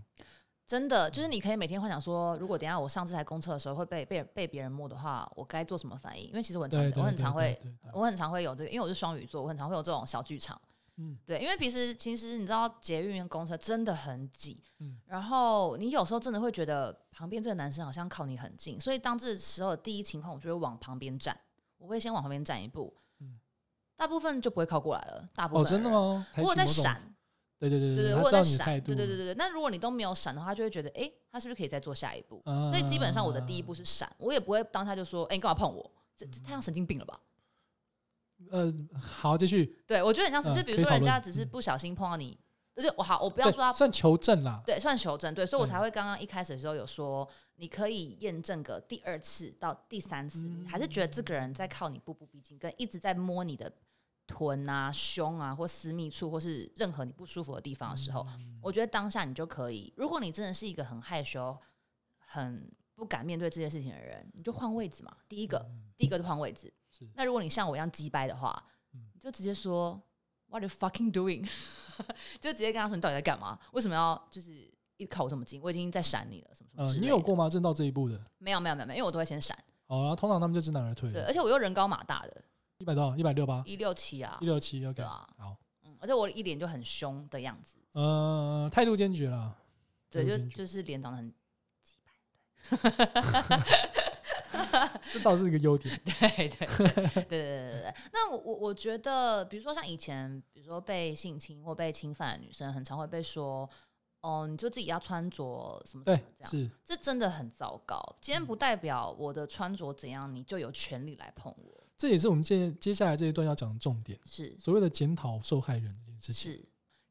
[0.71, 6.29] 真的就是你可以每天幻想说，如果等下我上这台公车的时候会被被被别人摸的话，我该做什么反应？
[6.29, 7.61] 因为其实我很常我很常会
[7.93, 10.57] 我很常会有这个，因为我是双鱼座，我很常会有这种小剧场。
[10.99, 21.37] 嗯对，因为平时其实你知道捷运跟公车真的很挤，嗯然后你有时候真的会觉得旁边这个男生好像靠你很近，所以当这时候的第一情况，我就会往旁边站，
[21.79, 23.41] 我会先往旁边站一步，嗯
[23.97, 25.29] 大部分就不会靠过来了。
[25.35, 25.69] 大部哦，分哦？
[25.69, 26.27] 真的吗？
[26.37, 27.10] 我有在闪，
[27.61, 29.35] 对对对对对，我在闪，对对对对对。
[29.35, 32.41] 那如果你都没有闪的话，他就会觉得，哎、他是不是可以再做下一步？
[32.47, 35.91] 啊所以基本上我的第一步是闪，我也不会当他就说，哎、你干嘛碰我？
[36.17, 37.21] 这这太像神经病了吧？
[38.51, 42.39] 呃，好，继续，对我觉得很像是，嗯就比如说人家只是不小心碰到你，
[42.75, 53.71] 对对，我好，我不要说他算求证啦，对，算求证，对，所以我才会刚刚一开始的时候有说，你可以验证个第二次到第三次，你还是觉得这个人在靠你步步逼近，跟一直在摸你的
[54.31, 61.57] 臀啊、胸啊或私密处，或是任何你不舒服的地方的时候，嗯我觉得当下你就可以，如果你真的是一个很害羞、
[62.19, 65.17] 很不敢面对这件事情的人，你就换位置嘛。
[65.29, 66.73] 第一个，第一个就换位置。
[67.15, 68.63] 那如果你像我一样鸡掰的话，
[68.95, 70.01] 嗯你就直接说
[70.47, 71.49] What are you fucking doing？
[72.41, 73.59] 就直接跟他说你到底在干嘛？
[73.73, 74.53] 为什么要就是
[74.97, 75.61] 一直靠我这么近？
[75.61, 77.07] 我已经在闪你了，什么什么呃，之类的。
[77.07, 77.49] 你有过吗？
[77.49, 78.21] 真到这一步的？
[78.39, 79.59] 没有没有没有没有，因为我都会先闪。
[79.87, 82.45] 哦，然后通常他们就知难而退对，而且我又人高马大的，
[82.81, 89.55] 一百多，一百六八，一六七啊，一六七，OK 啊，好，嗯，而且我一脸就很凶的样子，呃，态度坚决了，
[90.09, 91.35] 对，就就是脸长得很，
[95.13, 97.95] 这倒是一个优点， 对对对对对对对。
[98.15, 103.69] 那我我我觉得，比如说像以前，比如说被性侵或被侵犯的女生，很常会被说，
[104.23, 108.01] 哦，你就自己要穿着什么什么这样，是，这真的很糟糕。
[108.23, 111.80] 今天不代表我的穿着怎样，你就有权利来碰我。
[112.01, 116.53] 这也是我们接接下来这一段要讲的重点，是所谓的检讨受害人这件事情。
[116.55, 116.57] 是，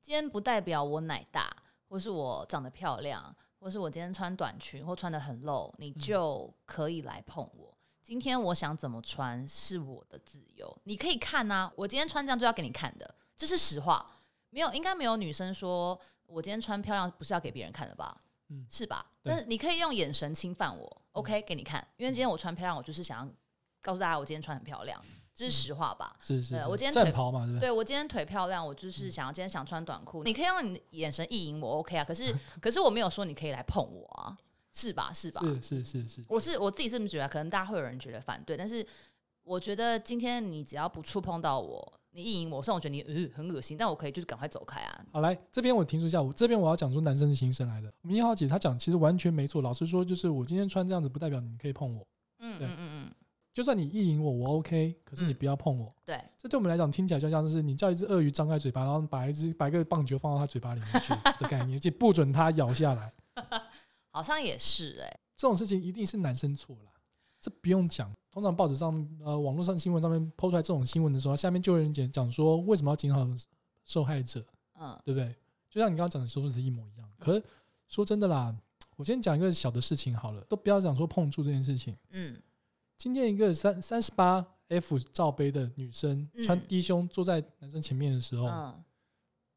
[0.02, 1.56] 今天不代表我奶大，
[1.88, 7.78] 或是我长得漂亮，或是我今天穿短裙或穿的很露，你嗯就可以来碰我。
[8.02, 11.72] 今天我想怎么穿是我的自由，你可以看啊。
[11.76, 14.04] 我今天穿这样就要给你看的，这是实话。
[14.50, 18.20] 没有，应该没有女生说我今天穿漂亮不是要给别人看的吧？
[18.48, 19.06] 嗯是吧？
[19.22, 21.88] 但是你可以用眼神侵犯我，OK，给你看。
[21.98, 23.32] 因为今天我穿漂亮，我就是想要
[23.82, 25.02] 告诉大家我今天穿很漂亮，
[25.34, 26.16] 这是实话吧？
[26.22, 27.68] 是是是，我今天腿战袍嘛，对不对？
[27.68, 32.04] 对我今天腿漂亮，我就是想要今天想穿短裤，你可以用你的眼神意淫我，OK 啊？
[32.04, 34.38] 可是 可是我没有说你可以来碰我啊，
[34.74, 35.12] 是吧？
[35.14, 35.42] 是吧？
[35.62, 38.86] 是是是是，我是我自己是这么觉得，可能大家会有人觉得反对，但是
[39.44, 45.06] 我觉得今天你只要不触碰到我，你意淫我，虽然我觉得你呃很恶心，但我可以就是赶快走开啊。
[45.12, 47.92] 好，来这边我停住一下，我这边我要讲出男生的心声来的。
[48.02, 52.06] 我们一号姐她讲其实完全没错，老实说，就是我今天穿这样子，不代表你可以碰我。
[52.42, 53.12] 嗯嗯嗯嗯，
[53.52, 55.92] 就算你意淫我，我 OK，可是你嗯不要碰我。
[56.06, 63.12] 对，这对我们来讲听起来就像是你叫一只鳄鱼张开嘴巴，然后把一只把一个棒球放到它嘴巴里面去 的概念，而且不准它咬下来。
[64.12, 66.92] 好像也是哎、这种事情一定是男生错啦，
[67.40, 68.12] 这不用讲。
[68.32, 73.28] 通常报纸上、呃网络上新闻上面抛出来这种新闻的时候，下面就有人讲讲说为什么要检讨
[73.86, 74.46] 受害者，
[74.80, 75.36] 嗯对不对？
[75.70, 77.10] 就像你刚刚讲的说的是一模一样。
[77.18, 77.44] 可是
[77.88, 78.56] 说真的啦，
[78.96, 81.96] 我先讲一个小的事情好了，都不要讲说碰触这件事情。
[82.10, 82.40] 嗯，
[83.00, 88.84] 今天一个三三十八 F 罩杯的女生嗯穿低胸坐在男生前面的时候，嗯，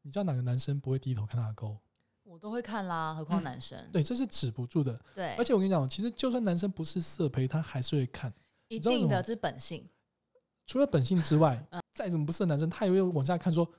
[0.01, 1.77] 你知道哪个男生不会低头看她的沟？
[2.23, 3.77] 我都会看啦，何况男生。
[3.91, 4.97] 对，这是止不住的。
[5.13, 8.33] 对，而且我跟你讲，其实就算男生不是色胚，他还是会看。
[8.69, 9.85] 一定的，这是本性。
[10.65, 13.69] 除了本性之外嗯，再怎么不是的男生，他也会往下看说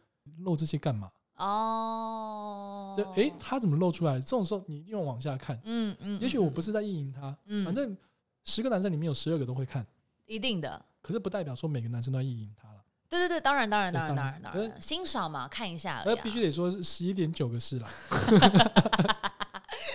[0.40, 1.10] 露这些干嘛？
[1.36, 4.20] 哦，就诶，他怎么露出来？
[4.20, 5.58] 这种时候你一定要往下看。
[5.64, 7.96] 嗯嗯，也许我不是，是在意淫他，嗯，反正
[8.44, 9.84] 十个男生里面有十二个都会看，
[10.26, 10.84] 一定的。
[11.02, 12.82] 可是不代表说每个男生都要意淫他了。
[13.08, 16.18] 对对对，当然当然当然当当然然当然，欣赏嘛，看一下而已啊。
[16.18, 17.88] 而必须得说是十一点九个是啦。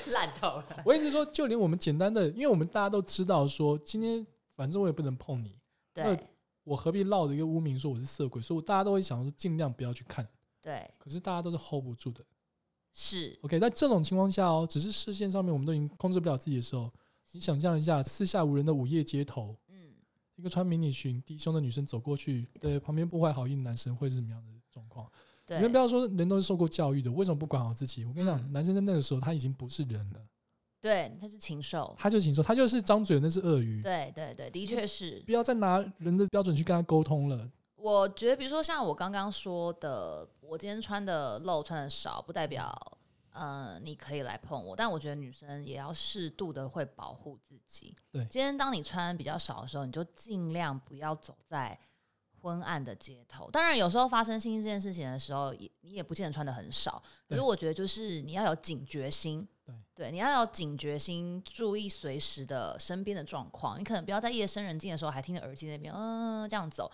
[0.07, 0.81] 烂透了。
[0.85, 4.25] 我意思是说，就连我们简单的，因为我们大家都知道说，今天
[4.55, 5.55] 反正我也不能碰你，
[5.93, 6.17] 对
[6.63, 8.41] 我何必落着一个污名说我是色鬼？
[8.41, 10.27] 所以我大家都会想说尽量不要去看。
[10.61, 12.23] 对可是大家都是 hold 不住的。
[12.93, 16.89] 是，OK，在这种情况下哦，只是视线上面我们都已经控制不了自己的时候，
[17.31, 19.93] 你想象一下，四下无人的午夜街头，嗯，
[20.35, 25.09] 一个穿迷你裙、低胸的女生走过去，对旁边不怀好意的男生会是什么样的状况？
[25.45, 28.05] 对，你们不要说人都是受过教育的，为什么不管好自己？
[28.05, 30.19] 我跟你讲，嗯男生在那个时候他已经不是人了，
[30.81, 31.95] 对，他是禽兽。
[31.97, 35.21] 他就是禽兽他就是张嘴那是鳄鱼，对对对，的确是。
[35.25, 37.49] 不要再拿人的标准去跟他沟通了。
[37.75, 42.98] 我觉得，比如说像我刚刚说的，我今天穿的露穿的少，不代表
[43.31, 47.95] 呃你可以来碰我，但我觉得女生也要适度的会保护自己。
[48.11, 51.77] 对今天当你穿比较少的时候，你就尽量不要走在
[52.41, 53.49] 昏暗的街头。
[53.51, 57.01] 当然，有时候发生性这件事情的时候，也你也不见得穿的很少。
[57.27, 59.47] 可是我觉得，就是你要有警觉心。
[59.65, 63.79] 对对，你要有警觉心，注意随时的身边的状况。
[63.79, 66.89] 你可能不要在夜深人静的时候还听着耳机那边，嗯、这样走。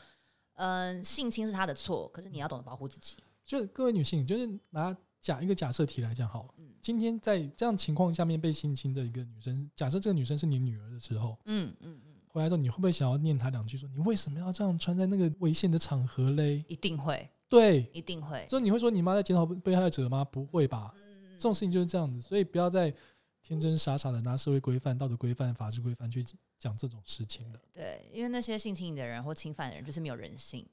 [0.56, 3.18] 嗯、性侵是他的错，可是你要懂得保护自己。
[3.46, 16.64] 就各位女性，就是拿假一个假设题来讲好了，嗯今天在这样情况下面被性侵的一个女生，假设这个女生是你女儿的时候，嗯嗯嗯，回来之后你会不会想要念她两句，说你为什么要这样穿在那个危险的场合嘞？
[16.68, 18.46] 一定会，对，一定会。
[18.48, 20.24] 所以你会说你妈在检讨被害者吗？
[20.24, 22.94] 不会吧，嗯这种事情就是这样子，所以不要再
[23.42, 26.24] 天真傻傻的拿社会规范、道德规范、法治规范去
[26.60, 27.60] 讲这种事情了。
[27.74, 30.70] 对，因为那些性侵你的人或侵犯的人就是没有人性，对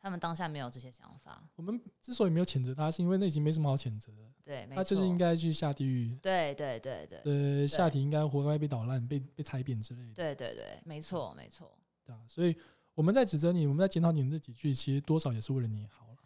[0.00, 1.42] 他们当下没有这些想法。
[1.56, 7.20] 我们之所以没有谴责他，是因为那已经没什么好谴责的，对，他就是应该去下地狱，对对对对
[7.60, 10.14] 呃，下体应该活该被捣烂、被被踩扁之类的。
[10.14, 11.78] 对对对，没错没错。
[12.04, 12.56] 对啊，所以
[12.94, 16.16] 我们在指责你，我们在检讨你的这几句，其实多少也是为了你好了。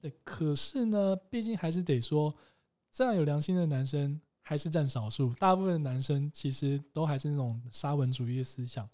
[0.00, 2.34] 对，可是呢，毕竟还是得说，
[2.92, 8.88] 这样有良心的男生还是占少数，大部分的男生其实都还是那种沙文主义的思想。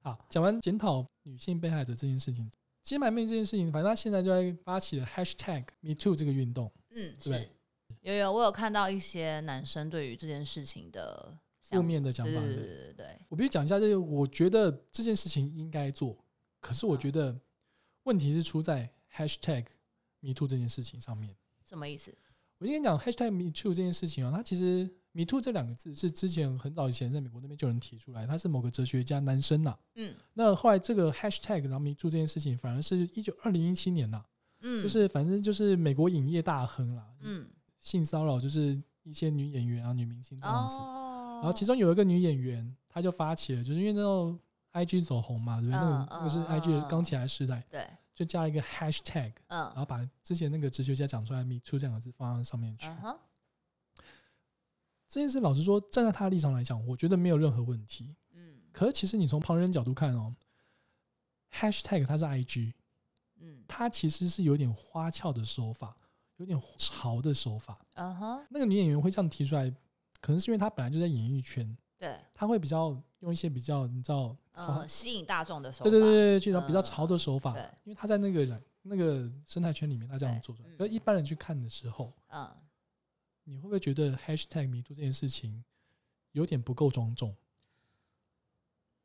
[0.00, 2.50] 好，讲完检讨女性被害者这件事情，
[2.86, 6.70] 金牌妹这件事情，反正他现在就在发起了 hashtag Me Too 这个运动。
[6.90, 7.48] 嗯，对不对是
[8.02, 16.16] 有有，我有看到一些男生对于这件事情的负面的想法，对对对不对对对对，我必须讲一下，就是我觉得这件事情应该做，
[16.60, 17.36] 可是我觉得
[18.04, 19.64] 问题是出在 hashtag
[20.20, 21.34] Me Too 这件事情上面。
[21.64, 22.14] 什么意思？
[22.58, 34.22] 我今天讲 hashtag Me Too 这件事情啊，它其实 Me Too 这两个字是之前很早以前在美国那边就有人提出来，他是某个哲学家男生呐、嗯那后来这个 hashtag 然后 Me Too 这件事情，反而是一九二零一七年呐、
[34.60, 37.48] 嗯，就是反正就是美国影业大亨啦，嗯
[37.78, 40.74] 性骚扰就是一些女演员啊、女明星这样子。
[40.74, 44.36] 哦，然后其中有一个女演员，她就发起了，就是因为那时候
[44.72, 45.80] IG 走红嘛，对不对？
[45.80, 52.88] 那嗯个那个是嗯 IG 刚起来时代，对，就加了一个 hashtag，然嗯后把之前那个哲学家讲出来 “me too” 这两个字放到上面去。
[55.08, 58.14] 这件事老实说，站在他的立场来讲，我觉得没有任何问题。
[58.32, 60.34] 嗯可是其实你从旁人角度看哦
[61.52, 62.72] ，hashtag 它是 IG，
[63.38, 65.96] 嗯它其实是有点花俏的手法，
[66.36, 67.78] 有点潮的手法。
[67.94, 69.70] 嗯哼，那个女演员会这样提出来，
[70.20, 80.68] 可能是因为她本来就在演艺圈，对，她会比较用一些比较你知道呃，吸引大众的手法，对对对对，去然后比较嗯潮的手法，对因为她在那个人那个生态圈里面，她这样做出来。
[80.68, 82.46] 嗯而一般人去看的时候，嗯，
[83.48, 85.64] 你会不会觉得 hashtag 迷途这件事情
[86.32, 87.34] 有点不够庄重？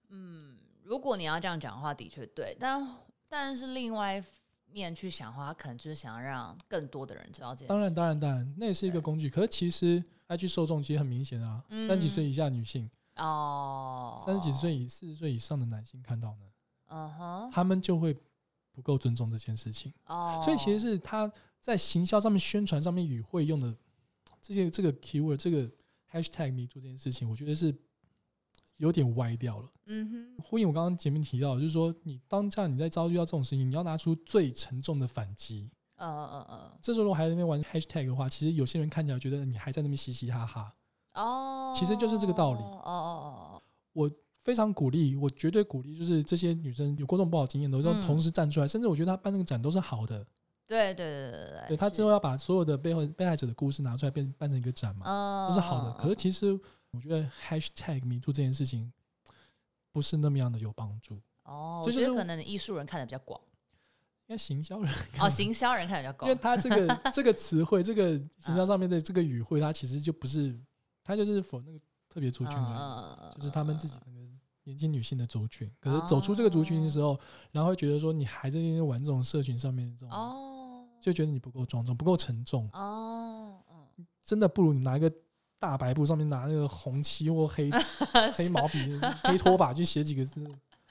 [0.10, 2.86] 嗯，如果你要这样讲的话，的确对，但
[3.30, 4.24] 但是另外一
[4.66, 9.30] 面去想的话，他可能就是想要让更多的人知道这件当然，当然，当然，那也是一个工具。
[9.30, 16.46] 可是其实 IG 受众其实很明显啊，嗯三十几岁以下女性，哦，三十几岁以四十岁以上的男性看到呢，
[16.88, 18.18] 嗯哼，他们就会
[18.72, 19.94] 不够尊重这件事情。
[20.08, 23.74] 哦，所以其实是他在行销上面、宣传上面与会用的
[24.42, 25.70] 这些这个 keyword、这个
[26.12, 27.74] hashtag 迷做这件事情，我觉得是
[28.78, 29.70] 有点歪掉了。
[29.86, 35.70] 嗯哼，呼应我刚刚前面提到，就是说你当下你在遭遇到这种事情，你要拿出最沉重的反击。
[35.98, 40.68] 嗯嗯嗯这时候如果还在那边玩 hashtag 的话，其实有些人看起来觉得你还在那边嘻嘻哈哈。
[41.14, 43.64] 嗯，哦，其实就是这个道理哦哦哦
[43.94, 44.10] 我
[44.44, 50.26] 非常鼓励，我绝对鼓励，就是这些女生有过这种不好经验的，都要同时站出来，甚至我觉得她办那个展都是好的。
[50.72, 55.06] 对对对对对对他之后要把所有的背后被害者的故事拿出来，变办成一个展嘛。
[55.06, 55.92] 嗯，都是好的。
[55.96, 56.60] 可是嗯其实
[56.92, 58.92] 我觉得 hashtag 迷住这件事情
[59.92, 63.40] 不是那么样的有帮助，哦，就是我觉得可能艺术人看的比较广，
[64.28, 70.58] 应该行销人，哦，行销人看的比较因为，他这个 这个词汇，这个行销上面的这个语汇，它其实就不是，
[71.04, 74.20] 它就是否那个特别族群而嗯已，就是他们自己那个
[74.64, 75.70] 年轻女性的族群。
[75.80, 77.20] 可是走出这个族群的时候，
[77.52, 80.51] 然后会觉得说你还在那边玩这种社群上面的这种，哦，
[81.02, 83.58] 就觉得你不够庄重，不够沉重，哦，
[83.98, 85.12] 嗯，真的不如你拿一个。
[85.62, 87.70] 大白布上面拿那个红漆或黑
[88.34, 90.44] 黑毛笔、 黑拖把去写几个字，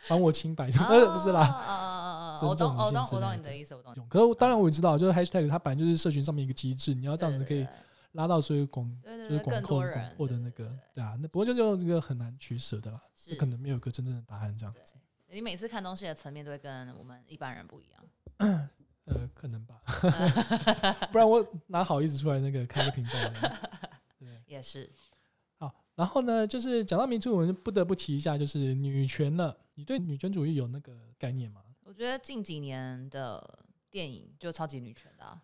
[0.06, 2.36] 还我清白，呃， 不是啦！
[2.40, 3.92] 我懂，我懂，我懂你的意思，我懂。
[3.96, 4.06] 用。
[4.06, 7.66] 可是当然我也知道，就是 hashtag 它本来就是社群上面一个机制，你要这样子可以
[8.12, 11.16] 拉到所有广，就是广更阔广多人获的那个对啊。
[11.20, 14.94] 那不过就就这个很难取舍的啦，是可能没有一个真正的答案这样子。
[15.32, 18.00] 你每次看东西的层面都会跟我们一般人不一样。
[19.10, 19.82] 呃，可能吧，
[21.10, 23.58] 不然我哪好意思出来那个开个频道呢？
[24.18, 24.28] 对。
[24.46, 24.90] 也是，
[25.58, 29.56] 好，然后呢，就是讲到民主，我们不得不提一下，就是女权了。
[29.74, 31.62] 你对女权主义有那个概念吗？
[31.82, 35.42] 我觉得近几年的电影就超级女权的、啊，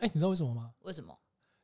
[0.00, 0.74] 哎、你知道为什么吗？
[0.80, 1.16] 为什么？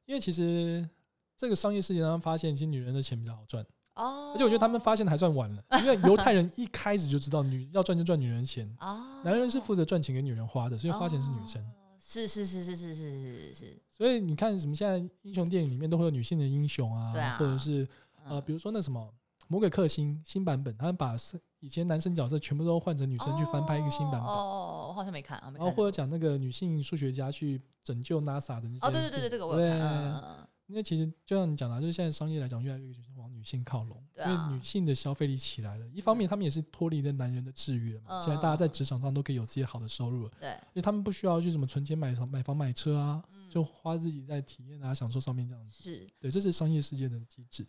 [0.07, 0.89] 因为其实
[1.37, 3.67] 这个商业世界上发现，其实女人的钱比较好赚。
[3.95, 11.63] 哦，而且我觉得他们发现的还算晚了， 因为犹太人一开始就知道女要赚就赚女人的钱，哦，男人是负责赚钱给女人花的，所以花钱是女生。
[11.63, 11.73] 哦。
[12.05, 17.37] 是是是是是是是是，所以你看什么现在英雄电影里面都会有女性的英雄啊，对啊。
[17.39, 17.89] 或者是
[18.25, 19.09] 呃，嗯比如说那什么
[19.47, 35.87] 魔鬼克星新版本，他们把是以前男生角色全部都换成女生去翻拍一个新版本，哦，我好像没看，啊，没然后或者讲那个女性数学家去拯救 NASA 的那些哦，对对对对，这个我有看，因为其实就像你讲的，就是现在商业来讲，越来越往女性靠拢，因为女性的消费力起来了。
[35.89, 45.83] 一方面，他们也是脱离了男人的制约嘛，嗯现在大家在职场上都可以有自己好的收入了，对，因为他们不需要去什么存钱买房、买房、买车啊，嗯就花自己在体验啊、享受上面这样子。
[45.83, 47.67] 是对，这是商业世界的机制。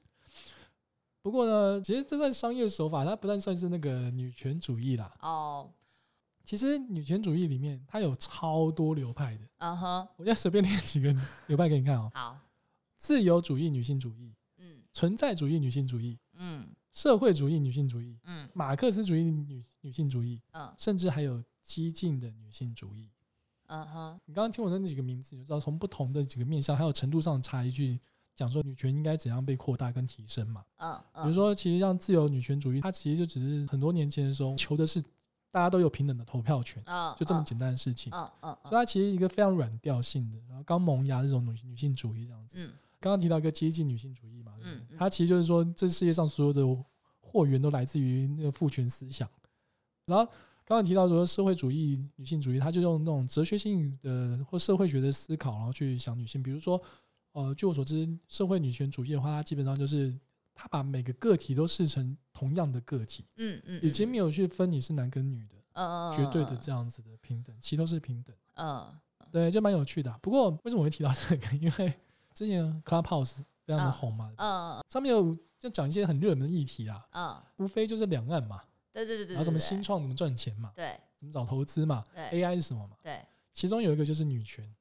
[1.22, 5.14] 不过呢，其实这算商业手法，它不但算是那个女权主义啦。
[5.22, 5.70] 哦，
[6.44, 9.48] 其实女权主义里面，它有超多流派的。
[9.60, 11.16] 嗯哼，我现在随便列几个
[11.48, 12.38] 流派给你看哦：好，
[13.04, 23.10] 自由主义女性主义、嗯存在主义女性主义、嗯社会主义女性主义、嗯马克思主义女女性主义，嗯甚至还有激进的女性主义。
[23.68, 28.00] 嗯哼，你刚刚听我的那几个名字，你就知道从不同的几个面向，还有程度上的差异去
[28.34, 30.64] 讲说女权应该怎样被扩大跟提升嘛。
[30.78, 35.02] 嗯比如说，其实像自由女权主义，它其实就只是很多年前的时候求的是
[35.52, 38.14] 大家都有平等的投票权，嗯，就这么简单的事情。
[38.14, 42.56] 嗯嗯所以它其实一个非常软调性的，然后刚萌芽这种女女性主义这样子。
[42.58, 42.72] 嗯
[43.04, 46.64] 刚刚提到一个接近女性主义嘛，对它其实就是说这世界上所有的
[47.20, 49.30] 货源都来自于那个父权思想。
[50.06, 50.24] 然后
[50.64, 56.42] 刚刚提到说社会主义女性主义，它就用那种哲学性的或社会学的思考，然后去想女性。
[56.42, 56.82] 比如说，
[57.34, 60.18] 呃，据我所知，社会女权主义的话，它基本上就是
[60.56, 68.34] 它把每个个体都视成同样的个体，嗯嗯，已经没有去分你是男跟女的嗯嗯绝对的这样子的平等，其实都是平等。
[68.54, 68.88] 嗯
[69.30, 71.58] 对，就蛮有趣的啊、不过为什么我会提到这个？
[71.58, 71.94] 因为
[72.34, 73.92] 之前 Clubhouse 非常的嗯。
[73.92, 78.60] 红嘛，嗯上面有就讲一些很热门的议题啊，嗯，无非就是两岸嘛，
[78.92, 81.00] 对对对对，然后什么新创怎么赚钱嘛，对。
[81.18, 84.76] 怎么找投资嘛对，AI 是什么嘛，对，其中有一个就是女权。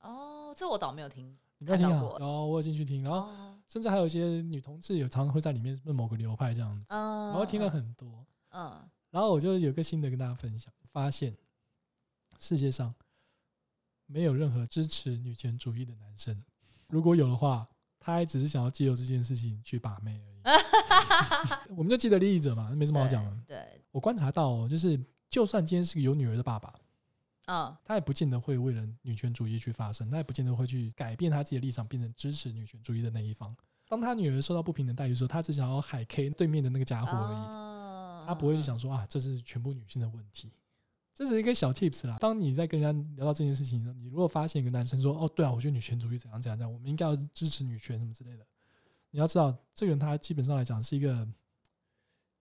[0.00, 2.18] 哦，这我倒没有听，你刚听过？
[2.18, 8.90] 然后我有进去听，然后哦，甚至还有一些女同志有常常会在里面问某个流派这样子，嗯，然后听了很多，嗯。
[9.10, 11.36] 然后我就有个新的跟大家分享，发现
[12.40, 12.92] 世界上
[14.06, 16.42] 没有任何支持女权主义的男生，
[16.94, 17.66] 如果有的话，
[17.98, 21.74] 他还只是想要借由这件事情去把妹而已。
[21.74, 23.36] 我们就记得利益者嘛，没什么好讲的。
[23.48, 26.72] 对，我观察到、哦，就是就算今天是个有女儿的爸爸，
[27.46, 33.56] 嗯，他也不见得会为了女权主义去发声，他也不见得会去改变他自己的立场，变成支持女权主义的那一方。
[33.88, 37.36] 当他女儿受到不平等待遇的时候，他只想要海 K 对面的那个家伙而已。
[37.36, 40.50] 哦他不会去想说啊，这是全部女性的问题。
[41.14, 42.16] 这是一个小 tips 啦。
[42.20, 48.44] 当你在跟人家聊到这件事情的时候，你如果发现一个男生说：“哦，对啊，我觉得女权主义怎样怎样怎样，我们应该要支持女权什么之类的。”
[49.10, 51.26] 你要知道，这个人他基本上来讲是一个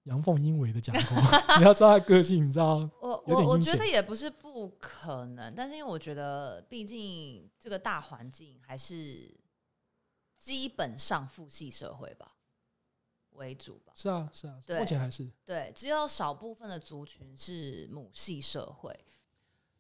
[0.06, 1.16] 阳奉阴违的家伙。
[1.60, 9.32] 你要知道他个性，你知道 我我我觉得也不是不可能，但是因为我觉得，毕竟这个大环境还是
[10.36, 12.34] 基本上父系社会吧
[13.36, 13.94] 为主吧。
[13.96, 18.94] 是啊是啊，对目前还是对，只有少部分的族群是母系社会。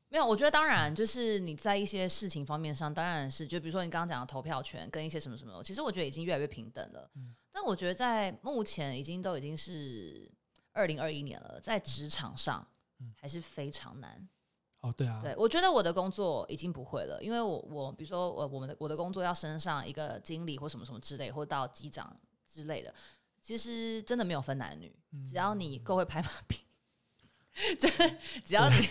[0.10, 7.10] 没有，我觉得当然就是你在一些事情方面上，当然是就比如说你刚刚讲的投票权跟一些什么什么，其实我觉得已经越来越平等了。
[7.16, 10.28] 嗯但我觉得在目前已经都已经是
[10.72, 12.68] 二零二一年了，在职场上
[12.99, 14.28] 嗯还是非常难。
[14.82, 22.93] 哦，对啊，对，我觉得我的工作已经不会了，因为我我比如说我我们的我的工作要升上一个经理或什么什么之类，或到机长之类的，
[23.43, 26.63] 其实真的没有分男女，嗯只要你够会拍马屁，
[27.77, 27.89] 就
[28.45, 28.87] 只要你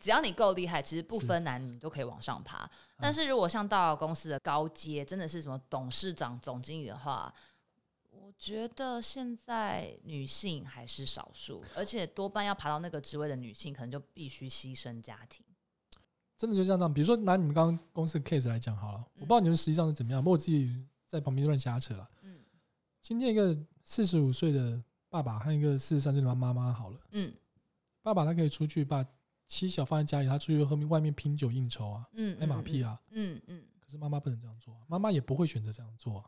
[0.00, 2.70] 只要你够厉害，其实不分男女都可以往上爬。
[2.98, 7.34] 但是如果像到公司的高阶，真的是什么董事长、总经理的话，
[8.10, 15.44] 我觉得现在女性还是少数，而且多半要爬到那个职位的女性，可能就必须牺牲家庭。
[16.36, 16.94] 真的就像这样。
[16.94, 20.72] 比如说拿你们刚刚公司的 case 来讲好了，我不知道你们实际上是怎么样，不过我自己
[21.06, 22.06] 在旁边乱瞎扯了。
[22.22, 22.36] 嗯
[23.02, 23.58] 今天一个
[23.90, 27.34] 四十五岁的爸爸和一个四十三岁的妈妈好了，嗯
[28.02, 29.04] 爸爸他可以出去把
[29.48, 32.96] 妻小放在家里，他出去和外面拼酒应酬啊，嗯，拍马屁啊。
[33.10, 36.24] 嗯嗯，可是妈妈不能这样做啊，妈妈也不会选择这样做啊，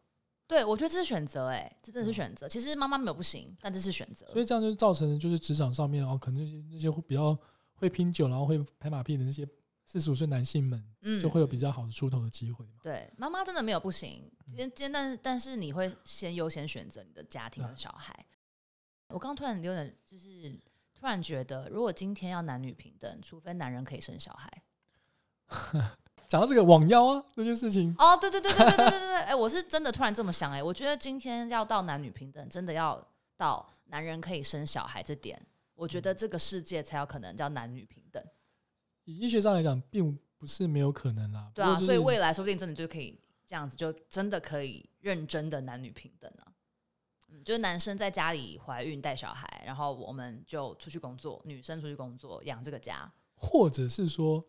[0.49, 2.49] 对，我觉得这是选择，哎，这真的是选择。
[2.49, 4.27] 其实妈妈没有不行，但这是选择。
[4.27, 7.39] 所以这样就造成就是职场上面哦，可能那些那些会比较
[7.77, 9.49] 会拼酒，然后会拍马屁的那些
[9.85, 12.81] 四十五岁男性们，嗯就会有比较好的出头的机会嘛。
[12.83, 18.27] 对妈妈真的没有不行，今天今天但是但是你会先优先选择你的家庭对啊跟小孩。
[19.09, 20.59] 我刚突然有点就是
[20.95, 24.63] 突然觉得，如果今天要男女平等，除非男人可以生小孩。
[26.27, 33.07] 讲到这个网腰啊这件事情，哦，对对对对对对对对，哎，我是真的突然这么想，哎，我觉得今天要到男女平等，真的要
[33.37, 35.39] 到男人可以生小孩这点，
[35.75, 38.25] 我觉得这个世界才有可能叫男女平等。
[39.05, 41.51] 以医学上来讲，并不是没有可能啦。
[41.55, 46.53] 对啊，就是所以未来说不定真的就可以这样子，就真的可以认真的男女平等啊。
[47.31, 53.11] 嗯，就是男生在家里怀孕带小孩，然后我们就出去工作，女生出去工作养这个家。
[53.35, 54.41] 或者是说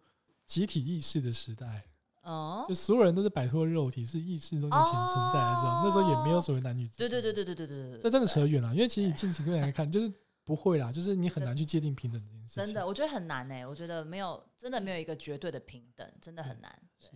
[0.46, 1.84] 集体意识的时代，
[2.22, 6.88] 哦就，所有人都是摆脱肉体，是意识中间存存在的时候，那时候也没有所谓男女。
[6.90, 10.14] 对对对对对对对对，这真的扯远了，因为其实以近期个人来看，就是
[10.46, 12.66] 不会啦，就是你很难去界定平等这件事情。
[12.66, 16.82] 真的，我觉得很难哎、我觉得没有，真的没有一个绝对的平等，真的很难。
[17.00, 17.12] 是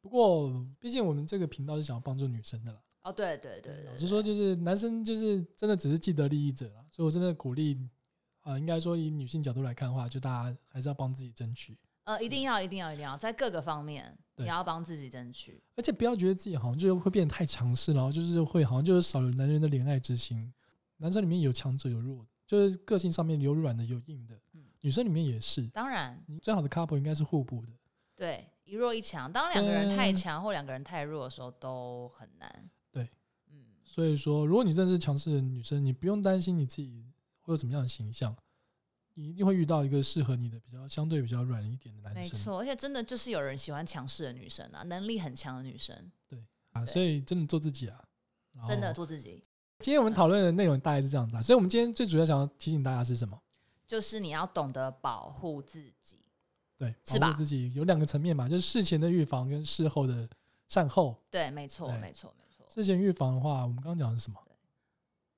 [0.00, 2.80] 不过，毕竟我们这个频道是想要帮助女生的啦。
[3.02, 7.76] 哦，对对对对老实说，就是男生就是真的只是既得利益者啦，所以我真的鼓励
[8.42, 15.62] 啊、应该说以女性角度来看的话，就大家还是要帮自己争取，呃，一定要一定要一定要在各个方面，也要帮自己争取。
[15.76, 20.50] 而且不要觉得自己好像就是会变得太强势，然后就是会好像就是少了男人的怜爱之心。
[20.96, 25.66] 男生里面有强者有弱的，就是个性上面有软的有硬的，嗯女生里面也是。
[25.66, 27.72] 当然，你最好的 couple 应该是互补的。
[28.16, 29.30] 对，一弱一强。
[29.30, 32.70] 当两个人太强或两个人太弱的时候，都很难。
[32.90, 33.10] 对，
[33.50, 38.34] 嗯，所以说，如果你真的是强势的女生，你不用担心你自己会有怎么样的形象，
[39.12, 46.38] 你一定会遇到一个适合你的比较相对比较软一点的男生没错，而且真的就是有人喜欢强势的女生啊，能力很强的女生，对
[46.70, 46.84] 啊。
[46.84, 48.02] 对所以真的做自己啊，
[48.66, 49.42] 真的做自己，
[49.80, 53.40] 今天我们讨论的内容大概是这样子啊，所以我们今天最主要想要提醒大家是什么？
[53.86, 56.18] 就是你要懂得保护自己。
[56.76, 60.28] 对，是吧保护自己有两个层面嘛，就是事前的预防跟事后的
[60.68, 61.16] 善后。
[61.30, 62.66] 对，没错，对没错，没错。
[62.68, 64.40] 事前预防的话，我们刚刚讲的是什么？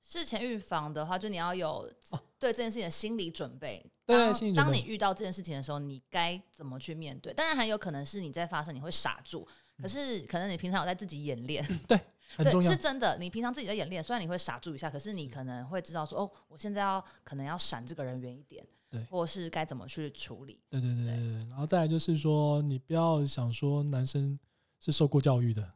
[0.03, 3.84] 事前预防的话，就你要有哦对这件事情的心理准备。
[4.07, 7.34] 对当心理准备当你遇到这件事情的时候，你该怎么去面对？
[7.34, 9.47] 当然，很有可能是你在发生，你会傻住。
[9.80, 11.99] 可是，可能你平常有在自己演练， 对，
[12.37, 12.76] 很重要是。
[12.76, 13.16] 真的。
[13.18, 20.61] 你平常自己在演练，虽然你会傻住一下，可是你可能会知道说，哦，我现在要可能要闪这个人远一点，对或是该怎么去处理。
[20.68, 24.39] 对对对对对，然后再来就是说，你不要想说男生
[24.78, 25.70] 是受过教育的，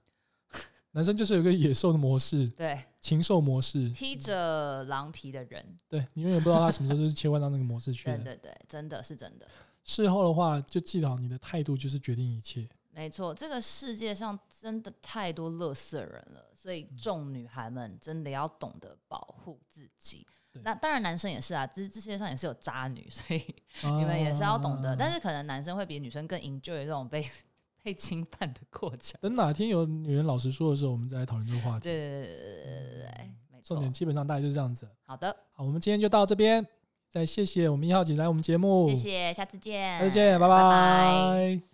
[0.92, 8.04] 男生就是有个野兽的模式，对，禽兽模式，披着狼皮的人，对你永远不知道他什么时候就是切换到那个模式去。
[8.04, 9.46] 对对对，真的是真的，
[9.82, 12.68] 事后的话，就记得好你的态度就是决定一切。
[12.92, 20.26] 没错，这个世界上真的太多乐色人了，所以众女孩们真的要懂得保护自己。
[20.50, 23.44] 对那当然，男生也是啊，这这世界上也是有渣女，所以
[23.82, 24.96] 你们也是要懂得。
[24.96, 27.22] 但是是可能男生会比女生更 enjoy 这种被
[27.84, 29.20] 被侵犯的过程。
[29.20, 31.82] 等哪天有女人老实说的时候，我们再来讨论这个话题。
[31.82, 33.80] 对对对对对对对，没错重。
[33.80, 34.88] 点基本上大概就是这样子。
[35.04, 36.66] 好的，好，我们今天就到这边，
[37.10, 41.73] 再谢谢我们一号姐来我们节目，谢谢，下次见，下次见，拜拜拜